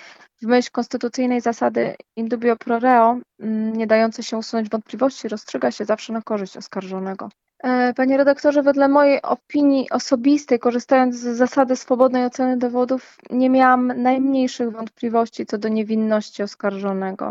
w 0.42 0.46
myśl 0.46 0.70
konstytucyjnej 0.72 1.40
zasady 1.40 1.96
in 2.16 2.28
dubio 2.28 2.56
pro 2.56 2.78
reo, 2.78 3.18
mm, 3.40 3.72
nie 3.72 3.86
dające 3.86 4.22
się 4.22 4.36
usunąć 4.36 4.70
wątpliwości, 4.70 5.28
rozstrzyga 5.28 5.70
się 5.70 5.84
zawsze 5.84 6.12
na 6.12 6.22
korzyść 6.22 6.56
oskarżonego. 6.56 7.28
E, 7.62 7.94
panie 7.94 8.16
redaktorze, 8.16 8.62
wedle 8.62 8.88
mojej 8.88 9.22
opinii 9.22 9.90
osobistej, 9.90 10.58
korzystając 10.58 11.16
z 11.16 11.36
zasady 11.36 11.76
swobodnej 11.76 12.24
oceny 12.24 12.56
dowodów, 12.56 13.16
nie 13.30 13.50
miałam 13.50 14.02
najmniejszych 14.02 14.70
wątpliwości 14.70 15.46
co 15.46 15.58
do 15.58 15.68
niewinności 15.68 16.42
oskarżonego. 16.42 17.30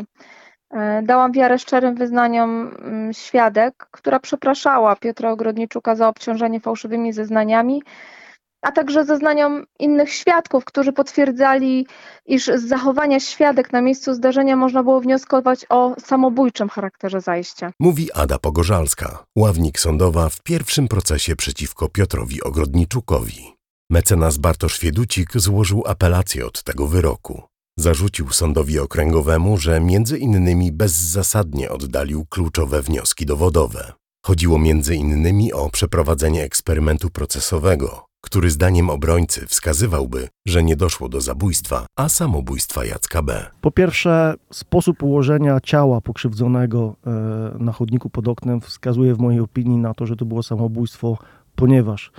E, 0.71 1.01
dałam 1.03 1.31
wiarę 1.31 1.59
szczerym 1.59 1.95
wyznaniom 1.95 2.75
mm, 2.83 3.13
świadek, 3.13 3.87
która 3.91 4.19
przepraszała 4.19 4.95
Piotra 4.95 5.31
Ogrodniczuka 5.31 5.95
za 5.95 6.07
obciążenie 6.07 6.59
fałszywymi 6.59 7.13
zeznaniami, 7.13 7.83
a 8.61 8.71
także 8.71 9.05
zeznaniom 9.05 9.65
innych 9.79 10.13
świadków, 10.13 10.65
którzy 10.65 10.93
potwierdzali, 10.93 11.87
iż 12.25 12.45
z 12.45 12.67
zachowania 12.67 13.19
świadek 13.19 13.73
na 13.73 13.81
miejscu 13.81 14.13
zdarzenia 14.13 14.55
można 14.55 14.83
było 14.83 15.01
wnioskować 15.01 15.65
o 15.69 15.95
samobójczym 15.99 16.69
charakterze 16.69 17.21
zajścia. 17.21 17.71
Mówi 17.79 18.11
Ada 18.13 18.39
Pogorzalska, 18.39 19.23
ławnik 19.35 19.79
sądowa 19.79 20.29
w 20.29 20.43
pierwszym 20.43 20.87
procesie 20.87 21.35
przeciwko 21.35 21.89
Piotrowi 21.89 22.43
Ogrodniczukowi. 22.43 23.55
Mecenas 23.89 24.37
Bartosz 24.37 24.79
Wieducik 24.79 25.31
złożył 25.35 25.83
apelację 25.87 26.45
od 26.45 26.63
tego 26.63 26.87
wyroku. 26.87 27.50
Zarzucił 27.79 28.29
sądowi 28.29 28.79
okręgowemu, 28.79 29.57
że 29.57 29.79
między 29.79 30.17
innymi 30.17 30.71
bezzasadnie 30.71 31.69
oddalił 31.69 32.25
kluczowe 32.25 32.81
wnioski 32.81 33.25
dowodowe. 33.25 33.93
Chodziło 34.25 34.59
między 34.59 34.95
innymi 34.95 35.53
o 35.53 35.69
przeprowadzenie 35.69 36.43
eksperymentu 36.43 37.09
procesowego, 37.09 38.05
który 38.21 38.49
zdaniem 38.49 38.89
obrońcy 38.89 39.47
wskazywałby, 39.47 40.27
że 40.47 40.63
nie 40.63 40.75
doszło 40.75 41.09
do 41.09 41.21
zabójstwa, 41.21 41.85
a 41.95 42.09
samobójstwa 42.09 42.85
Jacka 42.85 43.21
B. 43.21 43.45
Po 43.61 43.71
pierwsze, 43.71 44.33
sposób 44.51 45.03
ułożenia 45.03 45.59
ciała 45.59 46.01
pokrzywdzonego 46.01 46.95
e, 47.05 47.11
na 47.59 47.71
chodniku 47.71 48.09
pod 48.09 48.27
oknem 48.27 48.61
wskazuje 48.61 49.15
w 49.15 49.19
mojej 49.19 49.39
opinii 49.39 49.77
na 49.77 49.93
to, 49.93 50.05
że 50.05 50.15
to 50.15 50.25
było 50.25 50.43
samobójstwo, 50.43 51.17
ponieważ 51.55 52.11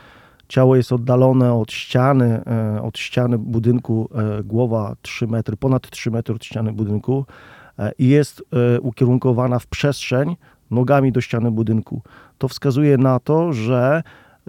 Ciało 0.53 0.77
jest 0.77 0.93
oddalone 0.93 1.55
od 1.55 1.73
ściany, 1.73 2.43
e, 2.47 2.83
od 2.83 2.99
ściany 2.99 3.39
budynku, 3.39 4.09
e, 4.15 4.43
głowa 4.43 4.97
3 5.03 5.27
metry, 5.27 5.57
ponad 5.57 5.91
3 5.91 6.11
metry 6.11 6.35
od 6.35 6.45
ściany 6.45 6.73
budynku 6.73 7.27
e, 7.79 7.93
i 7.99 8.09
jest 8.09 8.43
ukierunkowana 8.83 9.59
w 9.59 9.67
przestrzeń 9.67 10.37
nogami 10.71 11.13
do 11.13 11.21
ściany 11.21 11.51
budynku. 11.51 12.03
To 12.39 12.49
wskazuje 12.49 12.99
na 12.99 13.21
to, 13.21 13.53
że 13.53 14.03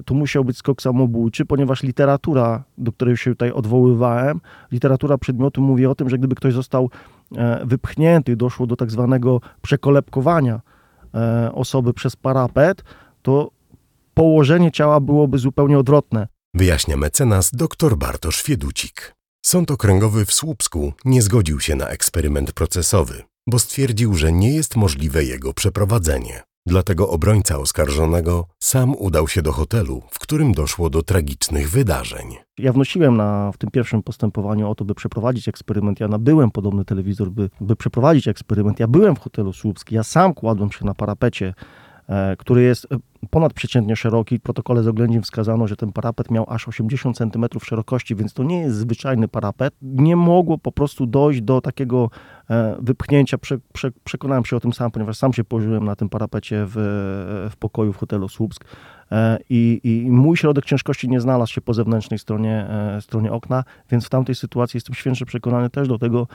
tu 0.05 0.15
musiał 0.15 0.43
być 0.45 0.57
skok 0.57 0.81
samobójczy, 0.81 1.45
ponieważ 1.45 1.83
literatura, 1.83 2.63
do 2.77 2.91
której 2.91 3.17
się 3.17 3.31
tutaj 3.31 3.51
odwoływałem, 3.51 4.41
literatura 4.71 5.17
przedmiotu 5.17 5.61
mówi 5.61 5.85
o 5.85 5.95
tym, 5.95 6.09
że 6.09 6.17
gdyby 6.17 6.35
ktoś 6.35 6.53
został 6.53 6.89
wypchnięty, 7.65 8.35
doszło 8.35 8.67
do 8.67 8.75
tak 8.75 8.91
zwanego 8.91 9.41
przekolebkowania 9.61 10.61
e, 11.13 11.51
osoby 11.53 11.93
przez 11.93 12.15
parapet, 12.15 12.83
to 13.21 13.49
położenie 14.13 14.71
ciała 14.71 14.99
byłoby 14.99 15.37
zupełnie 15.37 15.79
odwrotne. 15.79 16.27
Wyjaśnia 16.53 16.97
mecenas 16.97 17.51
dr 17.53 17.97
Bartosz 17.97 18.41
Fieducik. 18.41 19.15
Sąd 19.45 19.71
okręgowy 19.71 20.25
w 20.25 20.33
Słupsku 20.33 20.93
nie 21.05 21.21
zgodził 21.21 21.59
się 21.59 21.75
na 21.75 21.87
eksperyment 21.87 22.51
procesowy, 22.51 23.23
bo 23.47 23.59
stwierdził, 23.59 24.13
że 24.13 24.31
nie 24.31 24.55
jest 24.55 24.75
możliwe 24.75 25.23
jego 25.23 25.53
przeprowadzenie. 25.53 26.43
Dlatego 26.65 27.09
obrońca 27.09 27.57
oskarżonego 27.57 28.47
sam 28.59 28.95
udał 28.95 29.27
się 29.27 29.41
do 29.41 29.51
hotelu, 29.51 30.01
w 30.11 30.19
którym 30.19 30.51
doszło 30.51 30.89
do 30.89 31.03
tragicznych 31.03 31.69
wydarzeń. 31.69 32.35
Ja 32.57 32.73
wnosiłem 32.73 33.17
na, 33.17 33.51
w 33.51 33.57
tym 33.57 33.71
pierwszym 33.71 34.03
postępowaniu 34.03 34.69
o 34.69 34.75
to, 34.75 34.85
by 34.85 34.95
przeprowadzić 34.95 35.47
eksperyment. 35.47 35.99
Ja 35.99 36.07
nabyłem 36.07 36.51
podobny 36.51 36.85
telewizor, 36.85 37.31
by, 37.31 37.49
by 37.61 37.75
przeprowadzić 37.75 38.27
eksperyment. 38.27 38.79
Ja 38.79 38.87
byłem 38.87 39.15
w 39.15 39.19
hotelu 39.19 39.53
Słupski, 39.53 39.95
ja 39.95 40.03
sam 40.03 40.33
kładłem 40.33 40.71
się 40.71 40.85
na 40.85 40.93
parapecie, 40.93 41.53
który 42.37 42.61
jest 42.61 42.87
e, 42.91 42.97
ponadprzeciętnie 43.29 43.95
szeroki. 43.95 44.39
W 44.39 44.41
protokole 44.41 44.83
z 44.83 44.87
oględzin 44.87 45.21
wskazano, 45.21 45.67
że 45.67 45.75
ten 45.75 45.91
parapet 45.91 46.31
miał 46.31 46.45
aż 46.47 46.67
80 46.67 47.17
cm 47.17 47.45
szerokości, 47.63 48.15
więc 48.15 48.33
to 48.33 48.43
nie 48.43 48.59
jest 48.59 48.75
zwyczajny 48.75 49.27
parapet. 49.27 49.73
Nie 49.81 50.15
mogło 50.15 50.57
po 50.57 50.71
prostu 50.71 51.05
dojść 51.05 51.41
do 51.41 51.61
takiego 51.61 52.09
e, 52.49 52.75
wypchnięcia. 52.79 53.37
Prze, 53.37 53.57
prze, 53.73 53.91
przekonałem 54.03 54.45
się 54.45 54.55
o 54.55 54.59
tym 54.59 54.73
sam, 54.73 54.91
ponieważ 54.91 55.17
sam 55.17 55.33
się 55.33 55.43
położyłem 55.43 55.85
na 55.85 55.95
tym 55.95 56.09
parapecie 56.09 56.65
w, 56.67 56.73
w 57.51 57.57
pokoju 57.57 57.93
w 57.93 57.97
hotelu 57.97 58.29
Słupsk. 58.29 58.65
E, 59.11 59.39
I, 59.49 59.81
I, 59.83 60.11
mój 60.11 60.37
środek 60.37 60.65
ciężkości 60.65 61.09
nie 61.09 61.21
znalazł 61.21 61.53
się 61.53 61.61
po 61.61 61.73
zewnętrznej 61.73 62.19
stronie, 62.19 62.67
e, 62.69 63.01
stronie 63.01 63.31
okna, 63.31 63.63
więc 63.91 64.05
w 64.05 64.09
tamtej 64.09 64.35
sytuacji 64.35 64.77
jestem 64.77 64.95
święcie 64.95 65.25
przekonany 65.25 65.69
też 65.69 65.87
do 65.87 65.99
tego 65.99 66.27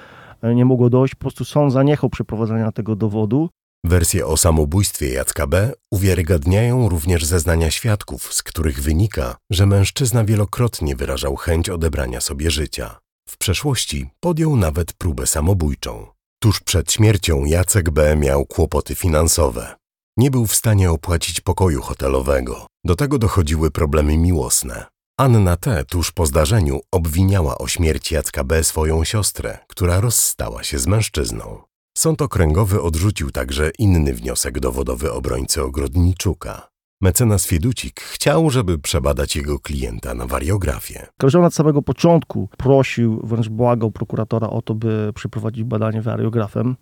nie 0.54 0.64
mogło 0.64 0.90
dojść. 0.90 1.14
Po 1.14 1.20
prostu 1.20 1.44
sąd 1.44 1.72
zaniechał 1.72 2.11
przeprowadzenia 2.11 2.72
tego 2.72 2.96
dowodu. 2.96 3.48
Wersje 3.85 4.27
o 4.27 4.37
samobójstwie 4.37 5.12
Jacka 5.12 5.47
B. 5.47 5.73
uwiarygadniają 5.93 6.88
również 6.88 7.25
zeznania 7.25 7.71
świadków, 7.71 8.35
z 8.35 8.43
których 8.43 8.83
wynika, 8.83 9.37
że 9.51 9.67
mężczyzna 9.67 10.25
wielokrotnie 10.25 10.97
wyrażał 10.97 11.37
chęć 11.37 11.69
odebrania 11.69 12.21
sobie 12.21 12.51
życia. 12.51 12.99
W 13.29 13.38
przeszłości 13.38 14.11
podjął 14.21 14.57
nawet 14.57 14.93
próbę 14.93 15.27
samobójczą. 15.27 16.07
Tuż 16.43 16.61
przed 16.61 16.93
śmiercią 16.93 17.45
Jacek 17.45 17.91
B. 17.91 18.17
miał 18.17 18.47
kłopoty 18.47 18.95
finansowe. 18.95 19.77
Nie 20.17 20.31
był 20.31 20.47
w 20.47 20.55
stanie 20.55 20.91
opłacić 20.91 21.41
pokoju 21.41 21.83
hotelowego. 21.83 22.67
Do 22.85 22.97
tego 22.97 23.19
dochodziły 23.19 23.71
problemy 23.71 24.17
miłosne. 24.17 24.87
Anna 25.19 25.57
T. 25.57 25.85
tuż 25.85 26.12
po 26.12 26.27
zdarzeniu 26.27 26.81
obwiniała 26.93 27.59
o 27.59 27.69
śmierć 27.69 28.12
Jacka 28.12 28.45
B. 28.45 28.64
swoją 28.64 29.05
siostrę, 29.05 29.59
która 29.69 30.01
rozstała 30.01 30.64
się 30.64 30.79
z 30.79 30.87
mężczyzną. 30.87 31.67
Sąd 31.98 32.22
okręgowy 32.22 32.82
odrzucił 32.82 33.30
także 33.30 33.70
inny 33.78 34.14
wniosek 34.14 34.61
dowodowy 34.61 35.12
obrońcy 35.12 35.62
Ogrodniczuka. 35.62 36.68
Mecenas 37.00 37.46
Fieducik 37.46 38.00
chciał, 38.00 38.50
żeby 38.50 38.78
przebadać 38.78 39.37
jego 39.37 39.58
klienta 39.58 40.14
na 40.14 40.26
wariografię. 40.26 41.06
Koleżan 41.18 41.44
od 41.44 41.54
samego 41.54 41.82
początku 41.82 42.48
prosił, 42.56 43.20
wręcz 43.24 43.48
błagał 43.48 43.90
prokuratora 43.90 44.50
o 44.50 44.62
to, 44.62 44.74
by 44.74 45.12
przeprowadzić 45.14 45.64
badanie 45.64 46.02
wariografem. 46.02 46.76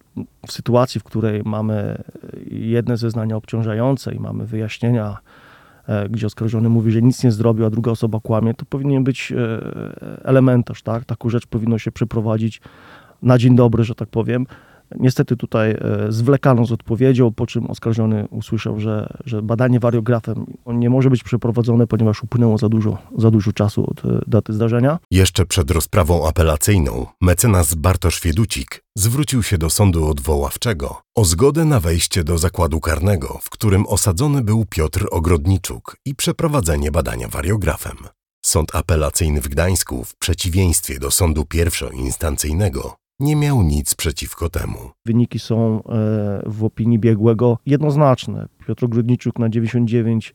W 0.47 0.53
sytuacji, 0.53 1.01
w 1.01 1.05
której 1.05 1.43
mamy 1.45 2.03
jedne 2.51 2.97
zeznania 2.97 3.37
obciążające 3.37 4.15
i 4.15 4.21
mamy 4.21 4.47
wyjaśnienia, 4.47 5.17
e, 5.87 6.09
gdzie 6.09 6.27
oskarżony 6.27 6.69
mówi, 6.69 6.93
że 6.93 7.03
nic 7.03 7.25
nie 7.25 7.33
zrobił, 7.33 7.67
a 7.67 7.71
druga 7.71 7.91
osoba 7.91 8.21
kłamie, 8.21 8.55
to 8.55 8.65
powinien 8.65 9.05
być 9.05 9.33
e, 9.33 10.25
elementarz, 10.25 10.83
tak? 10.83 11.05
Taką 11.05 11.29
rzecz 11.29 11.47
powinno 11.47 11.79
się 11.79 11.93
przeprowadzić 11.93 12.61
na 13.23 13.39
dzień 13.39 13.57
dobry, 13.57 13.85
że 13.85 13.95
tak 13.95 14.09
powiem. 14.09 14.47
Niestety 15.01 15.37
tutaj 15.37 15.71
e, 15.71 15.79
zwlekano 16.09 16.65
z 16.65 16.73
odpowiedzią, 16.73 17.33
po 17.33 17.47
czym 17.47 17.67
oskarżony 17.67 18.29
usłyszał, 18.31 18.81
że, 18.81 19.19
że 19.25 19.43
badanie 19.43 19.81
wariografem 19.81 20.47
nie 20.67 20.91
może 20.91 21.11
być 21.11 21.23
przeprowadzone, 21.23 21.87
ponieważ 21.87 22.23
upłynęło 22.23 22.59
za 22.59 22.69
dużo, 22.69 22.99
za 23.19 23.31
dużo 23.31 23.53
czasu 23.53 23.91
od 23.91 24.05
e, 24.05 24.21
daty 24.27 24.53
zdarzenia. 24.53 24.99
Jeszcze 25.11 25.47
przed 25.47 25.71
rozprawą 25.71 26.29
apelacyjną 26.29 27.07
mecenas 27.21 27.75
Bartosz 27.75 28.21
Fieducik 28.21 28.85
zwrócił 28.97 29.43
się 29.43 29.59
do 29.59 29.71
sądu 29.71 30.09
odwoławczego 30.09 31.01
o 31.17 31.25
zgodę 31.25 31.65
na 31.65 31.81
wejście 31.81 32.25
do 32.25 32.39
zakładu 32.39 32.81
karnego, 32.81 33.39
w 33.43 33.51
którym 33.51 33.87
osadzony 33.87 34.43
był 34.43 34.65
Piotr 34.71 35.07
Ogrodniczuk 35.11 35.97
i 36.05 36.15
przeprowadzenie 36.15 36.91
badania 36.91 37.29
wariografem. 37.29 37.97
Sąd 38.45 38.75
apelacyjny 38.75 39.41
w 39.41 39.49
Gdańsku, 39.49 40.05
w 40.05 40.17
przeciwieństwie 40.17 40.99
do 40.99 41.11
sądu 41.11 41.45
pierwszoinstancyjnego, 41.45 42.97
nie 43.21 43.37
miał 43.37 43.63
nic 43.63 43.95
przeciwko 43.95 44.49
temu. 44.49 44.79
Wyniki 45.07 45.39
są 45.39 45.77
e, 45.79 45.83
w 46.47 46.65
opinii 46.65 46.99
biegłego 46.99 47.59
jednoznaczne. 47.67 48.47
Piotr 48.67 48.89
Grudniczuk 48.89 49.39
na 49.39 49.49
99% 49.49 50.31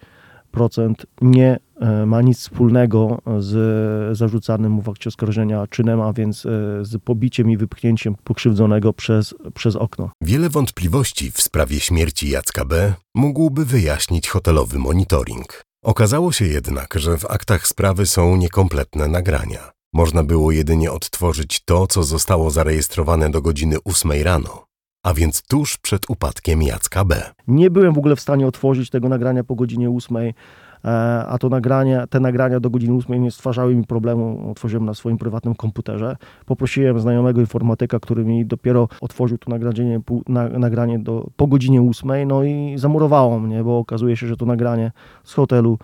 nie 1.22 1.60
e, 1.80 2.06
ma 2.06 2.22
nic 2.22 2.38
wspólnego 2.38 3.22
z 3.40 4.18
zarzucanym 4.18 4.72
mu 4.72 4.82
w 4.82 4.90
akcie 4.90 5.08
oskarżenia 5.08 5.68
czynem, 5.68 6.02
a 6.02 6.14
więc 6.14 6.46
e, 6.46 6.50
z 6.82 7.02
pobiciem 7.04 7.50
i 7.50 7.58
wypchnięciem 7.58 8.16
pokrzywdzonego 8.24 8.94
przez, 8.94 9.36
przez 9.54 9.76
okno. 9.76 10.12
Wiele 10.22 10.50
wątpliwości 10.50 11.32
w 11.32 11.42
sprawie 11.42 11.80
śmierci 11.80 12.30
Jacka 12.30 12.66
B. 12.66 12.94
mógłby 13.16 13.66
wyjaśnić 13.66 14.30
hotelowy 14.30 14.80
monitoring. 14.80 15.64
Okazało 15.84 16.32
się 16.32 16.46
jednak, 16.46 16.94
że 16.96 17.18
w 17.18 17.26
aktach 17.26 17.68
sprawy 17.68 18.06
są 18.06 18.36
niekompletne 18.36 19.08
nagrania. 19.08 19.72
Można 19.94 20.24
było 20.24 20.52
jedynie 20.52 20.92
odtworzyć 20.92 21.64
to, 21.66 21.88
co 21.88 22.04
zostało 22.04 22.50
zarejestrowane 22.50 23.30
do 23.30 23.42
godziny 23.42 23.76
8 23.86 24.12
rano, 24.24 24.66
a 25.06 25.14
więc 25.14 25.42
tuż 25.42 25.78
przed 25.78 26.10
upadkiem 26.10 26.62
Jacka 26.62 27.06
B. 27.06 27.32
Nie 27.48 27.70
byłem 27.70 27.94
w 27.94 27.98
ogóle 27.98 28.16
w 28.16 28.22
stanie 28.22 28.48
otworzyć 28.48 28.90
tego 28.90 29.10
nagrania 29.10 29.44
po 29.44 29.56
godzinie 29.56 29.90
8, 29.90 30.18
e, 30.18 30.34
a 31.28 31.38
to 31.38 31.50
nagranie, 31.50 32.04
te 32.10 32.20
nagrania 32.20 32.60
do 32.60 32.70
godziny 32.70 32.98
8 32.98 33.24
nie 33.24 33.32
stwarzały 33.32 33.76
mi 33.76 33.86
problemu. 33.86 34.52
Otworzyłem 34.52 34.86
na 34.86 34.94
swoim 34.94 35.18
prywatnym 35.18 35.56
komputerze. 35.56 36.18
Poprosiłem 36.46 37.00
znajomego 37.00 37.42
informatyka, 37.42 38.00
który 38.00 38.26
mi 38.26 38.46
dopiero 38.46 38.88
otworzył 39.02 39.38
to 39.38 39.50
nagranie, 39.50 40.02
nagranie 40.60 41.00
do, 41.00 41.28
po 41.36 41.48
godzinie 41.48 41.82
8, 41.82 42.28
no 42.28 42.44
i 42.44 42.74
zamurowało 42.78 43.40
mnie, 43.40 43.64
bo 43.64 43.78
okazuje 43.78 44.18
się, 44.18 44.28
że 44.28 44.38
to 44.38 44.46
nagranie 44.46 44.92
z 45.24 45.34
hotelu 45.34 45.78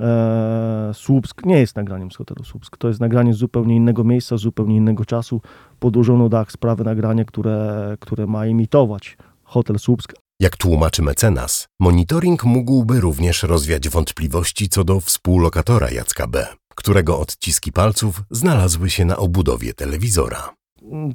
e, 0.00 0.90
Słupsk 0.94 1.44
nie 1.44 1.58
jest 1.58 1.76
nagraniem 1.76 2.10
z 2.10 2.16
hotelu 2.16 2.44
Słupsk. 2.44 2.76
To 2.76 2.88
jest 2.88 3.00
nagranie 3.00 3.34
z 3.34 3.36
zupełnie 3.36 3.76
innego 3.76 4.04
miejsca, 4.04 4.36
z 4.36 4.40
zupełnie 4.40 4.76
innego 4.76 5.04
czasu. 5.04 5.40
Podłożono 5.78 6.28
dach 6.28 6.52
sprawy 6.52 6.84
nagranie, 6.84 7.24
które, 7.24 7.96
które 8.00 8.26
ma 8.26 8.46
imitować 8.46 9.16
hotel 9.42 9.78
Słupsk. 9.78 10.12
Jak 10.40 10.56
tłumaczy 10.56 11.02
mecenas, 11.02 11.68
monitoring 11.80 12.44
mógłby 12.44 13.00
również 13.00 13.42
rozwiać 13.42 13.88
wątpliwości 13.88 14.68
co 14.68 14.84
do 14.84 15.00
współlokatora 15.00 15.90
Jacka 15.90 16.26
B., 16.26 16.46
którego 16.74 17.18
odciski 17.18 17.72
palców 17.72 18.22
znalazły 18.30 18.90
się 18.90 19.04
na 19.04 19.16
obudowie 19.16 19.74
telewizora. 19.74 20.54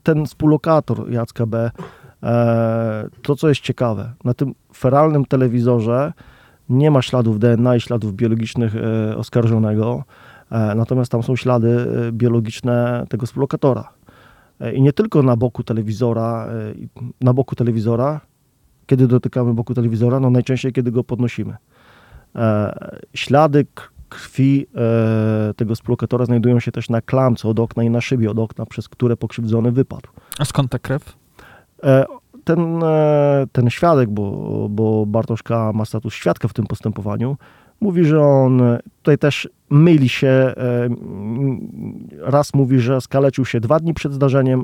Ten 0.04 0.26
współlokator 0.26 1.12
Jacka 1.12 1.46
B., 1.46 1.72
e, 2.24 3.10
to 3.22 3.36
co 3.36 3.50
jest 3.50 3.62
ciekawe, 3.62 4.14
na 4.24 4.34
tym 4.34 4.56
feralnym 4.76 5.26
telewizorze 5.26 6.14
nie 6.72 6.92
ma 6.92 7.02
śladów 7.02 7.40
DNA 7.40 7.76
i 7.76 7.82
śladów 7.82 8.14
biologicznych 8.14 8.76
e, 8.76 9.18
oskarżonego, 9.18 10.04
e, 10.52 10.76
natomiast 10.76 11.12
tam 11.12 11.24
są 11.24 11.36
ślady 11.36 11.88
e, 12.08 12.12
biologiczne 12.12 13.06
tego 13.10 13.26
współlokatora. 13.26 13.90
I 14.74 14.82
nie 14.82 14.94
tylko 14.94 15.24
na 15.24 15.36
boku 15.36 15.64
telewizora, 15.64 16.48
na 17.22 17.34
boku 17.34 17.56
telewizora, 17.56 18.22
kiedy 18.86 19.08
dotykamy 19.08 19.54
boku 19.54 19.74
telewizora, 19.74 20.20
no 20.20 20.30
najczęściej 20.30 20.74
kiedy 20.74 20.92
go 20.92 21.04
podnosimy. 21.04 21.56
Ślady 23.14 23.66
krwi 24.10 24.66
tego 25.56 25.76
współlokatora 25.76 26.26
znajdują 26.26 26.60
się 26.60 26.72
też 26.72 26.90
na 26.90 27.02
klamce 27.02 27.48
od 27.48 27.60
okna 27.60 27.84
i 27.84 27.90
na 27.90 28.02
szybie 28.02 28.32
od 28.32 28.40
okna, 28.40 28.66
przez 28.66 28.90
które 28.90 29.18
pokrzywdzony 29.18 29.72
wypadł. 29.72 30.10
A 30.40 30.46
skąd 30.46 30.72
ta 30.72 30.80
krew? 30.80 31.18
Ten, 32.44 32.84
e, 32.84 33.48
ten 33.52 33.70
świadek, 33.70 34.10
bo, 34.10 34.68
bo 34.70 35.06
Bartoszka 35.06 35.72
ma 35.74 35.86
status 35.86 36.14
świadka 36.14 36.48
w 36.48 36.54
tym 36.54 36.68
postępowaniu, 36.68 37.38
mówi, 37.82 38.06
że 38.06 38.22
on 38.22 38.62
tutaj 39.02 39.18
też 39.18 39.50
myli 39.70 40.10
się. 40.10 40.28
E, 40.28 40.54
raz 42.20 42.54
mówi, 42.54 42.80
że 42.80 43.02
skaleczył 43.02 43.46
się 43.46 43.60
dwa 43.60 43.80
dni 43.80 43.94
przed 43.94 44.14
zdarzeniem, 44.14 44.64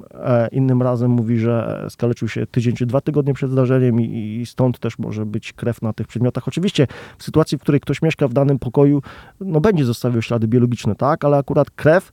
innym 0.52 0.82
razem 0.82 1.12
mówi, 1.12 1.40
że 1.40 1.86
skaleczył 1.90 2.28
się 2.28 2.48
tydzień 2.48 2.76
czy 2.76 2.86
dwa 2.86 3.02
tygodnie 3.02 3.34
przed 3.34 3.52
zdarzeniem 3.52 4.02
i 4.02 4.44
stąd 4.46 4.80
też 4.80 5.00
może 5.00 5.26
być 5.26 5.54
krew 5.54 5.82
na 5.82 5.94
tych 5.94 6.08
przedmiotach. 6.08 6.48
Oczywiście 6.48 6.88
w 7.18 7.24
sytuacji, 7.24 7.58
w 7.58 7.62
której 7.62 7.82
ktoś 7.82 8.02
mieszka 8.02 8.28
w 8.28 8.34
danym 8.34 8.60
pokoju, 8.60 9.02
no 9.40 9.62
będzie 9.62 9.86
zostawiał 9.86 10.22
ślady 10.22 10.48
biologiczne, 10.48 10.96
tak, 10.96 11.26
ale 11.26 11.38
akurat 11.38 11.72
krew 11.72 12.12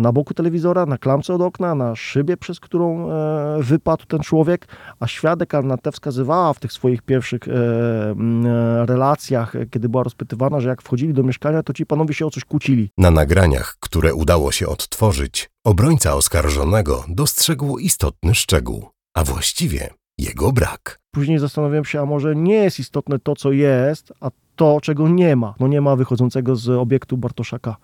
na 0.00 0.12
boku 0.12 0.34
telewizora, 0.34 0.86
na 0.86 0.98
klamce 0.98 1.34
od 1.34 1.40
okna, 1.40 1.74
na 1.74 1.96
szybie, 1.96 2.36
przez 2.36 2.60
którą 2.60 3.10
e, 3.10 3.62
wypadł 3.62 4.06
ten 4.06 4.20
człowiek, 4.20 4.66
a 5.00 5.06
świadek 5.06 5.54
Anna 5.54 5.76
T. 5.76 5.92
wskazywała 5.92 6.52
w 6.52 6.60
tych 6.60 6.72
swoich 6.72 7.02
pierwszych 7.02 7.48
e, 7.48 7.52
e, 7.52 8.86
relacjach, 8.86 9.54
kiedy 9.70 9.88
była 9.88 10.02
rozpytywana, 10.02 10.60
że 10.60 10.68
jak 10.68 10.82
wchodzili 10.82 11.14
do 11.14 11.22
mieszkania, 11.22 11.62
to 11.62 11.72
ci 11.72 11.86
panowie 11.86 12.14
się 12.14 12.26
o 12.26 12.30
coś 12.30 12.44
kłócili. 12.44 12.90
Na 12.98 13.10
nagraniach, 13.10 13.76
które 13.80 14.14
udało 14.14 14.52
się 14.52 14.68
odtworzyć, 14.68 15.50
obrońca 15.64 16.14
oskarżonego 16.14 17.04
dostrzegł 17.08 17.78
istotny 17.78 18.34
szczegół, 18.34 18.88
a 19.14 19.24
właściwie 19.24 19.90
jego 20.18 20.52
brak. 20.52 20.98
Później 21.10 21.38
zastanawiałem 21.38 21.84
się, 21.84 22.00
a 22.00 22.06
może 22.06 22.36
nie 22.36 22.54
jest 22.54 22.78
istotne 22.78 23.18
to, 23.18 23.36
co 23.36 23.52
jest, 23.52 24.12
a 24.20 24.30
to, 24.56 24.78
czego 24.82 25.08
nie 25.08 25.36
ma. 25.36 25.54
No 25.60 25.68
nie 25.68 25.80
ma 25.80 25.96
wychodzącego 25.96 26.56
z 26.56 26.68
obiektu 26.68 27.16
Bartoszaka. 27.16 27.76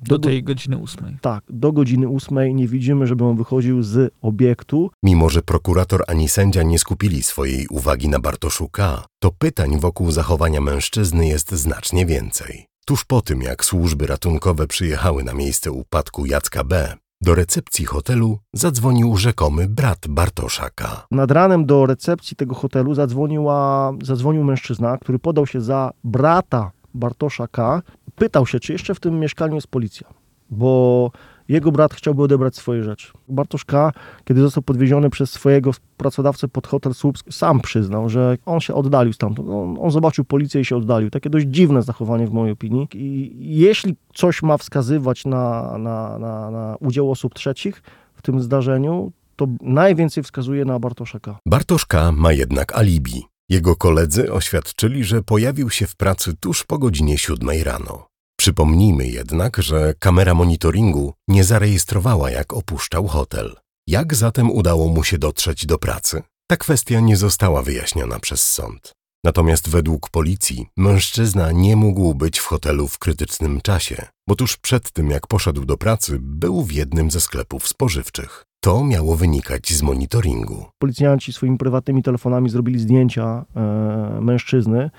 Do 0.00 0.18
tej 0.18 0.42
godziny 0.42 0.76
ósmej. 0.76 1.16
Tak, 1.20 1.44
do 1.48 1.72
godziny 1.72 2.08
ósmej 2.08 2.54
nie 2.54 2.68
widzimy, 2.68 3.06
żeby 3.06 3.24
on 3.24 3.36
wychodził 3.36 3.82
z 3.82 4.14
obiektu. 4.22 4.90
Mimo, 5.02 5.30
że 5.30 5.42
prokurator 5.42 6.02
ani 6.06 6.28
sędzia 6.28 6.62
nie 6.62 6.78
skupili 6.78 7.22
swojej 7.22 7.66
uwagi 7.68 8.08
na 8.08 8.18
Bartoszuka, 8.18 9.04
to 9.18 9.30
pytań 9.38 9.80
wokół 9.80 10.10
zachowania 10.10 10.60
mężczyzny 10.60 11.26
jest 11.26 11.52
znacznie 11.52 12.06
więcej. 12.06 12.66
Tuż 12.86 13.04
po 13.04 13.22
tym, 13.22 13.42
jak 13.42 13.64
służby 13.64 14.06
ratunkowe 14.06 14.66
przyjechały 14.66 15.24
na 15.24 15.34
miejsce 15.34 15.72
upadku 15.72 16.26
Jacka 16.26 16.64
B., 16.64 16.96
do 17.20 17.34
recepcji 17.34 17.84
hotelu 17.84 18.38
zadzwonił 18.52 19.16
rzekomy 19.16 19.68
brat 19.68 20.08
Bartoszaka. 20.08 21.06
Nad 21.10 21.30
ranem 21.30 21.66
do 21.66 21.86
recepcji 21.86 22.36
tego 22.36 22.54
hotelu 22.54 22.94
zadzwoniła, 22.94 23.92
zadzwonił 24.02 24.44
mężczyzna, 24.44 24.98
który 24.98 25.18
podał 25.18 25.46
się 25.46 25.60
za 25.60 25.90
brata 26.04 26.70
Bartosza 26.96 27.48
K. 27.48 27.82
Pytał 28.14 28.46
się, 28.46 28.60
czy 28.60 28.72
jeszcze 28.72 28.94
w 28.94 29.00
tym 29.00 29.20
mieszkaniu 29.20 29.54
jest 29.54 29.66
policja, 29.66 30.08
bo 30.50 31.10
jego 31.48 31.72
brat 31.72 31.94
chciałby 31.94 32.22
odebrać 32.22 32.56
swoje 32.56 32.82
rzeczy. 32.82 33.12
Bartosz 33.28 33.64
K., 33.64 33.92
kiedy 34.24 34.40
został 34.40 34.62
podwieziony 34.62 35.10
przez 35.10 35.30
swojego 35.30 35.70
pracodawcę 35.96 36.48
pod 36.48 36.66
hotel 36.66 36.94
Słupsk, 36.94 37.26
sam 37.30 37.60
przyznał, 37.60 38.08
że 38.08 38.38
on 38.46 38.60
się 38.60 38.74
oddalił 38.74 39.12
stamtąd. 39.12 39.48
On, 39.48 39.78
on 39.80 39.90
zobaczył 39.90 40.24
policję 40.24 40.60
i 40.60 40.64
się 40.64 40.76
oddalił. 40.76 41.10
Takie 41.10 41.30
dość 41.30 41.46
dziwne 41.46 41.82
zachowanie 41.82 42.26
w 42.26 42.32
mojej 42.32 42.52
opinii. 42.52 42.88
I 42.94 43.58
jeśli 43.58 43.96
coś 44.14 44.42
ma 44.42 44.58
wskazywać 44.58 45.24
na, 45.24 45.78
na, 45.78 46.18
na, 46.18 46.50
na 46.50 46.76
udział 46.80 47.10
osób 47.10 47.34
trzecich 47.34 47.82
w 48.14 48.22
tym 48.22 48.40
zdarzeniu, 48.40 49.12
to 49.36 49.46
najwięcej 49.60 50.22
wskazuje 50.22 50.64
na 50.64 50.78
Bartosza 50.78 51.20
K. 51.20 51.38
Bartosz 51.46 51.86
K. 51.86 52.12
ma 52.12 52.32
jednak 52.32 52.76
alibi. 52.76 53.24
Jego 53.48 53.76
koledzy 53.76 54.32
oświadczyli, 54.32 55.04
że 55.04 55.22
pojawił 55.22 55.70
się 55.70 55.86
w 55.86 55.96
pracy 55.96 56.34
tuż 56.40 56.64
po 56.64 56.78
godzinie 56.78 57.18
siódmej 57.18 57.64
rano. 57.64 58.06
Przypomnijmy 58.38 59.08
jednak, 59.08 59.56
że 59.62 59.94
kamera 59.98 60.34
monitoringu 60.34 61.14
nie 61.28 61.44
zarejestrowała, 61.44 62.30
jak 62.30 62.52
opuszczał 62.52 63.06
hotel. 63.06 63.56
Jak 63.86 64.14
zatem 64.14 64.50
udało 64.50 64.88
mu 64.88 65.04
się 65.04 65.18
dotrzeć 65.18 65.66
do 65.66 65.78
pracy? 65.78 66.22
Ta 66.50 66.56
kwestia 66.56 67.00
nie 67.00 67.16
została 67.16 67.62
wyjaśniona 67.62 68.20
przez 68.20 68.48
sąd. 68.48 68.92
Natomiast 69.26 69.70
według 69.70 70.10
policji 70.10 70.66
mężczyzna 70.76 71.52
nie 71.52 71.76
mógł 71.76 72.14
być 72.14 72.38
w 72.38 72.46
hotelu 72.46 72.88
w 72.88 72.98
krytycznym 72.98 73.60
czasie, 73.60 74.06
bo 74.28 74.34
tuż 74.34 74.56
przed 74.56 74.90
tym, 74.90 75.10
jak 75.10 75.26
poszedł 75.26 75.64
do 75.64 75.76
pracy, 75.76 76.18
był 76.20 76.62
w 76.62 76.72
jednym 76.72 77.10
ze 77.10 77.20
sklepów 77.20 77.68
spożywczych. 77.68 78.44
To 78.60 78.84
miało 78.84 79.16
wynikać 79.16 79.72
z 79.72 79.82
monitoringu. 79.82 80.64
Policjanci 80.78 81.32
swoimi 81.32 81.58
prywatnymi 81.58 82.02
telefonami 82.02 82.50
zrobili 82.50 82.78
zdjęcia 82.78 83.44
e, 83.56 84.20
mężczyzny, 84.20 84.90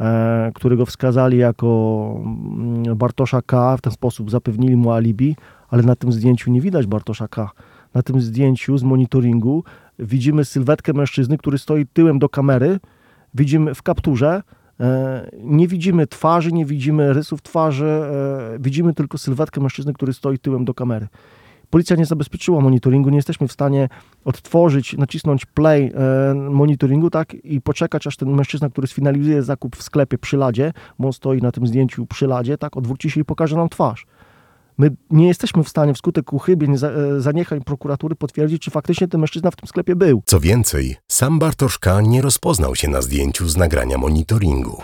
e, 0.00 0.52
którego 0.54 0.86
wskazali 0.86 1.38
jako 1.38 1.66
mm, 2.24 2.96
Bartosza 2.96 3.42
K. 3.42 3.76
W 3.76 3.80
ten 3.80 3.92
sposób 3.92 4.30
zapewnili 4.30 4.76
mu 4.76 4.92
alibi, 4.92 5.36
ale 5.68 5.82
na 5.82 5.96
tym 5.96 6.12
zdjęciu 6.12 6.50
nie 6.50 6.60
widać 6.60 6.86
Bartosza 6.86 7.28
K. 7.28 7.50
Na 7.94 8.02
tym 8.02 8.20
zdjęciu 8.20 8.78
z 8.78 8.82
monitoringu 8.82 9.64
widzimy 9.98 10.44
sylwetkę 10.44 10.92
mężczyzny, 10.92 11.38
który 11.38 11.58
stoi 11.58 11.86
tyłem 11.86 12.18
do 12.18 12.28
kamery, 12.28 12.80
widzimy 13.34 13.74
w 13.74 13.82
kapturze, 13.82 14.42
e, 14.80 15.30
nie 15.42 15.68
widzimy 15.68 16.06
twarzy, 16.06 16.52
nie 16.52 16.66
widzimy 16.66 17.12
rysów 17.12 17.42
twarzy, 17.42 17.86
e, 17.86 18.58
widzimy 18.58 18.94
tylko 18.94 19.18
sylwetkę 19.18 19.60
mężczyzny, 19.60 19.92
który 19.92 20.12
stoi 20.12 20.38
tyłem 20.38 20.64
do 20.64 20.74
kamery. 20.74 21.08
Policja 21.70 21.96
nie 21.96 22.06
zabezpieczyła 22.06 22.60
monitoringu, 22.60 23.10
nie 23.10 23.16
jesteśmy 23.16 23.48
w 23.48 23.52
stanie 23.52 23.88
odtworzyć, 24.24 24.96
nacisnąć 24.96 25.46
play 25.46 25.92
e, 25.94 26.34
monitoringu 26.34 27.10
tak 27.10 27.34
i 27.34 27.60
poczekać, 27.60 28.06
aż 28.06 28.16
ten 28.16 28.30
mężczyzna, 28.34 28.70
który 28.70 28.86
sfinalizuje 28.86 29.42
zakup 29.42 29.76
w 29.76 29.82
sklepie 29.82 30.18
przy 30.18 30.36
ladzie, 30.36 30.72
bo 30.98 31.06
on 31.06 31.12
stoi 31.12 31.40
na 31.40 31.52
tym 31.52 31.66
zdjęciu 31.66 32.06
przy 32.06 32.26
ladzie, 32.26 32.58
tak, 32.58 32.76
odwróci 32.76 33.10
się 33.10 33.20
i 33.20 33.24
pokaże 33.24 33.56
nam 33.56 33.68
twarz. 33.68 34.06
My 34.80 34.96
nie 35.10 35.28
jesteśmy 35.28 35.64
w 35.64 35.68
stanie 35.68 35.94
wskutek 35.94 36.32
uchybień, 36.32 36.76
zaniechań 37.18 37.60
prokuratury 37.60 38.14
potwierdzić, 38.14 38.62
czy 38.62 38.70
faktycznie 38.70 39.08
ten 39.08 39.20
mężczyzna 39.20 39.50
w 39.50 39.56
tym 39.56 39.68
sklepie 39.68 39.96
był. 39.96 40.22
Co 40.26 40.40
więcej, 40.40 40.96
sam 41.08 41.38
Bartoszka 41.38 42.00
nie 42.00 42.22
rozpoznał 42.22 42.76
się 42.76 42.88
na 42.88 43.02
zdjęciu 43.02 43.48
z 43.48 43.56
nagrania 43.56 43.98
monitoringu. 43.98 44.82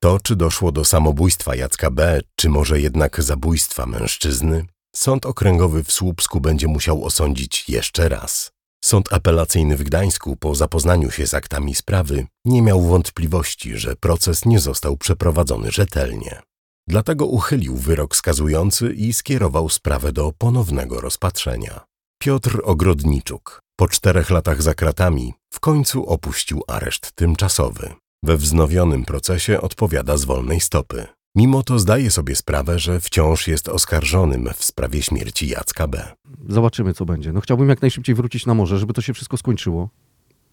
To, 0.00 0.18
czy 0.22 0.36
doszło 0.36 0.72
do 0.72 0.84
samobójstwa 0.84 1.54
Jacka 1.54 1.90
B., 1.90 2.20
czy 2.36 2.48
może 2.48 2.80
jednak 2.80 3.22
zabójstwa 3.22 3.86
mężczyzny, 3.86 4.64
sąd 4.96 5.26
okręgowy 5.26 5.84
w 5.84 5.92
Słupsku 5.92 6.40
będzie 6.40 6.68
musiał 6.68 7.04
osądzić 7.04 7.68
jeszcze 7.68 8.08
raz. 8.08 8.52
Sąd 8.90 9.12
apelacyjny 9.12 9.76
w 9.76 9.82
Gdańsku 9.82 10.36
po 10.36 10.54
zapoznaniu 10.54 11.10
się 11.10 11.26
z 11.26 11.34
aktami 11.34 11.74
sprawy 11.74 12.26
nie 12.44 12.62
miał 12.62 12.82
wątpliwości, 12.82 13.76
że 13.76 13.96
proces 13.96 14.44
nie 14.44 14.58
został 14.60 14.96
przeprowadzony 14.96 15.70
rzetelnie. 15.70 16.42
Dlatego 16.88 17.26
uchylił 17.26 17.76
wyrok 17.76 18.16
skazujący 18.16 18.92
i 18.92 19.12
skierował 19.12 19.68
sprawę 19.68 20.12
do 20.12 20.32
ponownego 20.38 21.00
rozpatrzenia. 21.00 21.80
Piotr 22.22 22.60
Ogrodniczuk 22.64 23.60
po 23.76 23.88
czterech 23.88 24.30
latach 24.30 24.62
za 24.62 24.74
kratami 24.74 25.34
w 25.52 25.60
końcu 25.60 26.06
opuścił 26.06 26.62
areszt 26.66 27.12
tymczasowy. 27.12 27.94
We 28.22 28.36
wznowionym 28.36 29.04
procesie 29.04 29.60
odpowiada 29.60 30.16
z 30.16 30.24
wolnej 30.24 30.60
stopy. 30.60 31.06
Mimo 31.34 31.62
to 31.62 31.78
zdaje 31.78 32.10
sobie 32.10 32.36
sprawę, 32.36 32.78
że 32.78 33.00
wciąż 33.00 33.48
jest 33.48 33.68
oskarżonym 33.68 34.48
w 34.56 34.64
sprawie 34.64 35.02
śmierci 35.02 35.48
Jacka 35.48 35.88
B. 35.88 36.12
Zobaczymy, 36.48 36.94
co 36.94 37.04
będzie. 37.04 37.32
No 37.32 37.40
chciałbym 37.40 37.68
jak 37.68 37.82
najszybciej 37.82 38.14
wrócić 38.14 38.46
na 38.46 38.54
morze, 38.54 38.78
żeby 38.78 38.92
to 38.92 39.00
się 39.00 39.14
wszystko 39.14 39.36
skończyło. 39.36 39.88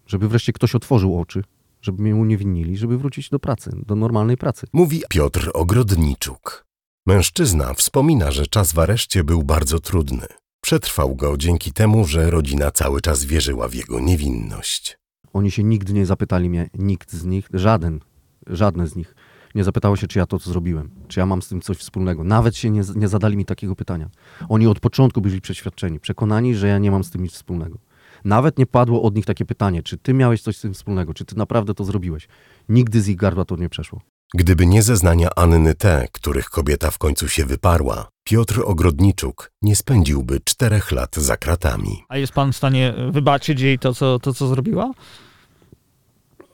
Żeby 0.07 0.27
wreszcie 0.27 0.53
ktoś 0.53 0.75
otworzył 0.75 1.19
oczy, 1.19 1.43
żeby 1.81 2.03
mnie 2.03 2.15
uniewinili, 2.15 2.77
żeby 2.77 2.97
wrócić 2.97 3.29
do 3.29 3.39
pracy, 3.39 3.71
do 3.85 3.95
normalnej 3.95 4.37
pracy. 4.37 4.67
Mówi 4.73 5.03
Piotr 5.09 5.51
Ogrodniczuk. 5.53 6.65
Mężczyzna 7.05 7.73
wspomina, 7.73 8.31
że 8.31 8.47
czas 8.47 8.73
w 8.73 8.79
areszcie 8.79 9.23
był 9.23 9.43
bardzo 9.43 9.79
trudny. 9.79 10.25
Przetrwał 10.61 11.15
go 11.15 11.37
dzięki 11.37 11.73
temu, 11.73 12.05
że 12.05 12.31
rodzina 12.31 12.71
cały 12.71 13.01
czas 13.01 13.25
wierzyła 13.25 13.67
w 13.67 13.73
jego 13.73 13.99
niewinność. 13.99 14.97
Oni 15.33 15.51
się 15.51 15.63
nigdy 15.63 15.93
nie 15.93 16.05
zapytali 16.05 16.49
mnie, 16.49 16.69
nikt 16.73 17.13
z 17.13 17.25
nich, 17.25 17.47
żaden, 17.53 17.99
żadne 18.47 18.87
z 18.87 18.95
nich 18.95 19.15
nie 19.55 19.63
zapytało 19.63 19.95
się, 19.95 20.07
czy 20.07 20.19
ja 20.19 20.25
to 20.25 20.38
zrobiłem, 20.39 20.89
czy 21.07 21.19
ja 21.19 21.25
mam 21.25 21.41
z 21.41 21.47
tym 21.47 21.62
coś 21.62 21.77
wspólnego. 21.77 22.23
Nawet 22.23 22.55
się 22.55 22.69
nie, 22.69 22.81
nie 22.95 23.07
zadali 23.07 23.38
mi 23.38 23.45
takiego 23.45 23.75
pytania. 23.75 24.10
Oni 24.49 24.67
od 24.67 24.79
początku 24.79 25.21
byli 25.21 25.41
przeświadczeni, 25.41 25.99
przekonani, 25.99 26.55
że 26.55 26.67
ja 26.67 26.77
nie 26.77 26.91
mam 26.91 27.03
z 27.03 27.12
tym 27.12 27.23
nic 27.23 27.33
wspólnego. 27.33 27.77
Nawet 28.25 28.57
nie 28.57 28.65
padło 28.65 29.01
od 29.01 29.15
nich 29.15 29.25
takie 29.25 29.45
pytanie, 29.45 29.83
czy 29.83 29.97
ty 29.97 30.13
miałeś 30.13 30.41
coś 30.41 30.57
z 30.57 30.62
tym 30.62 30.73
wspólnego, 30.73 31.13
czy 31.13 31.25
ty 31.25 31.38
naprawdę 31.38 31.73
to 31.73 31.83
zrobiłeś. 31.83 32.27
Nigdy 32.69 33.01
z 33.01 33.07
ich 33.07 33.17
gardła 33.17 33.45
to 33.45 33.55
nie 33.55 33.69
przeszło. 33.69 34.01
Gdyby 34.33 34.65
nie 34.65 34.83
zeznania 34.83 35.29
Anny 35.36 35.75
T., 35.75 36.07
których 36.12 36.49
kobieta 36.49 36.91
w 36.91 36.97
końcu 36.97 37.29
się 37.29 37.45
wyparła, 37.45 38.07
Piotr 38.23 38.62
Ogrodniczuk 38.65 39.51
nie 39.62 39.75
spędziłby 39.75 40.39
czterech 40.39 40.91
lat 40.91 41.15
za 41.15 41.38
kratami. 41.38 42.03
A 42.10 42.17
jest 42.17 42.33
pan 42.33 42.53
w 42.53 42.57
stanie 42.57 42.93
wybaczyć 43.12 43.62
jej 43.62 43.79
to, 43.79 43.93
co, 43.93 44.19
to, 44.19 44.33
co 44.33 44.47
zrobiła? 44.47 44.91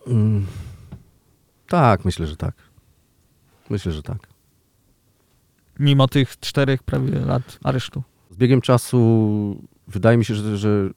Mm, 0.07 0.45
tak, 1.67 2.05
myślę, 2.05 2.27
że 2.27 2.37
tak. 2.37 2.55
Myślę, 3.69 3.91
że 3.91 4.03
tak. 4.03 4.17
Mimo 5.79 6.07
tych 6.07 6.39
czterech 6.39 6.83
prawie 6.83 7.19
lat 7.19 7.59
aresztu. 7.63 8.03
Z 8.29 8.35
biegiem 8.35 8.61
czasu 8.61 9.61
wydaje 9.87 10.17
mi 10.17 10.25
się, 10.25 10.35
że, 10.35 10.57
że 10.57 10.89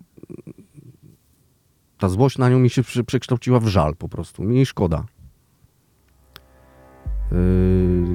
ta 1.99 2.09
złość 2.09 2.39
na 2.39 2.49
nią 2.49 2.59
mi 2.59 2.71
się 2.71 2.83
przekształciła 3.07 3.61
w 3.61 3.67
żal 3.67 3.97
po 3.97 4.09
prostu. 4.09 4.43
Mi 4.43 4.57
jej 4.57 4.67
szkoda. 4.67 5.05
Yy, 7.33 7.39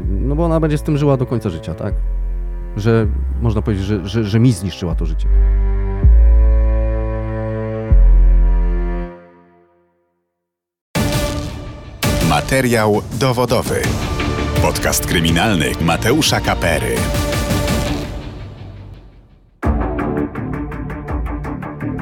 no 0.09 0.35
bo 0.35 0.45
ona 0.45 0.59
będzie 0.59 0.77
z 0.77 0.83
tym 0.83 0.97
żyła 0.97 1.17
do 1.17 1.25
końca 1.25 1.49
życia, 1.49 1.73
tak? 1.73 1.93
Że 2.77 3.07
można 3.41 3.61
powiedzieć, 3.61 3.85
że, 3.85 4.07
że, 4.07 4.23
że 4.23 4.39
mi 4.39 4.53
zniszczyła 4.53 4.95
to 4.95 5.05
życie. 5.05 5.27
Materiał 12.29 13.01
dowodowy. 13.19 13.81
Podcast 14.61 15.05
kryminalny 15.05 15.71
Mateusza 15.81 16.41
Kapery. 16.41 16.95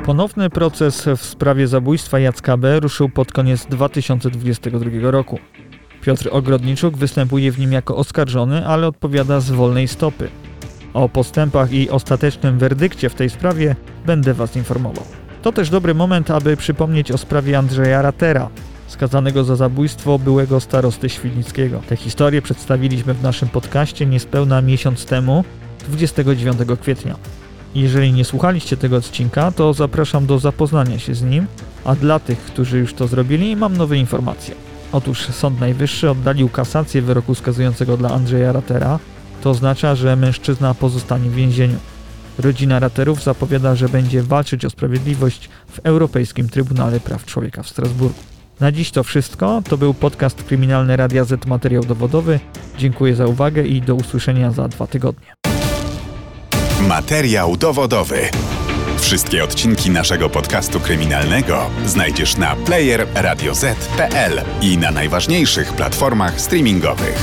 Ponowny 0.05 0.49
proces 0.49 1.05
w 1.17 1.25
sprawie 1.25 1.67
zabójstwa 1.67 2.19
Jacka 2.19 2.57
B. 2.57 2.79
ruszył 2.79 3.09
pod 3.09 3.31
koniec 3.31 3.65
2022 3.65 5.11
roku. 5.11 5.39
Piotr 6.01 6.29
Ogrodniczuk 6.31 6.97
występuje 6.97 7.51
w 7.51 7.59
nim 7.59 7.71
jako 7.71 7.95
oskarżony, 7.95 8.67
ale 8.67 8.87
odpowiada 8.87 9.39
z 9.39 9.51
wolnej 9.51 9.87
stopy. 9.87 10.29
O 10.93 11.09
postępach 11.09 11.73
i 11.73 11.89
ostatecznym 11.89 12.59
werdykcie 12.59 13.09
w 13.09 13.15
tej 13.15 13.29
sprawie 13.29 13.75
będę 14.05 14.33
Was 14.33 14.55
informował. 14.55 15.03
To 15.41 15.51
też 15.51 15.69
dobry 15.69 15.93
moment, 15.93 16.31
aby 16.31 16.57
przypomnieć 16.57 17.11
o 17.11 17.17
sprawie 17.17 17.57
Andrzeja 17.57 18.01
Ratera, 18.01 18.49
skazanego 18.89 19.43
za 19.43 19.55
zabójstwo 19.55 20.19
byłego 20.19 20.59
starosty 20.59 21.09
Świdnickiego. 21.09 21.81
Tę 21.89 21.95
historię 21.95 22.41
przedstawiliśmy 22.41 23.13
w 23.13 23.23
naszym 23.23 23.49
podcaście 23.49 24.05
niespełna 24.05 24.61
miesiąc 24.61 25.05
temu, 25.05 25.43
29 25.87 26.57
kwietnia. 26.81 27.15
Jeżeli 27.75 28.13
nie 28.13 28.25
słuchaliście 28.25 28.77
tego 28.77 28.95
odcinka, 28.95 29.51
to 29.51 29.73
zapraszam 29.73 30.25
do 30.25 30.39
zapoznania 30.39 30.99
się 30.99 31.15
z 31.15 31.23
nim, 31.23 31.47
a 31.85 31.95
dla 31.95 32.19
tych, 32.19 32.39
którzy 32.39 32.79
już 32.79 32.93
to 32.93 33.07
zrobili, 33.07 33.55
mam 33.55 33.77
nowe 33.77 33.97
informacje. 33.97 34.55
Otóż 34.91 35.21
Sąd 35.21 35.59
Najwyższy 35.59 36.09
oddalił 36.09 36.49
kasację 36.49 37.01
wyroku 37.01 37.35
skazującego 37.35 37.97
dla 37.97 38.09
Andrzeja 38.09 38.51
Ratera. 38.51 38.99
To 39.41 39.49
oznacza, 39.49 39.95
że 39.95 40.15
mężczyzna 40.15 40.73
pozostanie 40.73 41.29
w 41.29 41.35
więzieniu. 41.35 41.77
Rodzina 42.39 42.79
Raterów 42.79 43.23
zapowiada, 43.23 43.75
że 43.75 43.89
będzie 43.89 44.23
walczyć 44.23 44.65
o 44.65 44.69
sprawiedliwość 44.69 45.49
w 45.67 45.79
Europejskim 45.83 46.49
Trybunale 46.49 46.99
Praw 46.99 47.25
Człowieka 47.25 47.63
w 47.63 47.69
Strasburgu. 47.69 48.38
Na 48.59 48.71
dziś 48.71 48.91
to 48.91 49.03
wszystko. 49.03 49.61
To 49.69 49.77
był 49.77 49.93
podcast 49.93 50.43
Kryminalny 50.43 50.97
Radia 50.97 51.23
Z 51.23 51.45
Materiał 51.45 51.83
Dowodowy. 51.83 52.39
Dziękuję 52.77 53.15
za 53.15 53.25
uwagę 53.25 53.63
i 53.63 53.81
do 53.81 53.95
usłyszenia 53.95 54.51
za 54.51 54.67
dwa 54.67 54.87
tygodnie. 54.87 55.33
Materiał 56.87 57.57
dowodowy. 57.57 58.19
Wszystkie 58.97 59.43
odcinki 59.43 59.89
naszego 59.89 60.29
podcastu 60.29 60.79
kryminalnego 60.79 61.69
znajdziesz 61.85 62.37
na 62.37 62.55
player 62.55 63.07
radioz.pl 63.15 64.41
i 64.61 64.77
na 64.77 64.91
najważniejszych 64.91 65.73
platformach 65.73 66.41
streamingowych. 66.41 67.17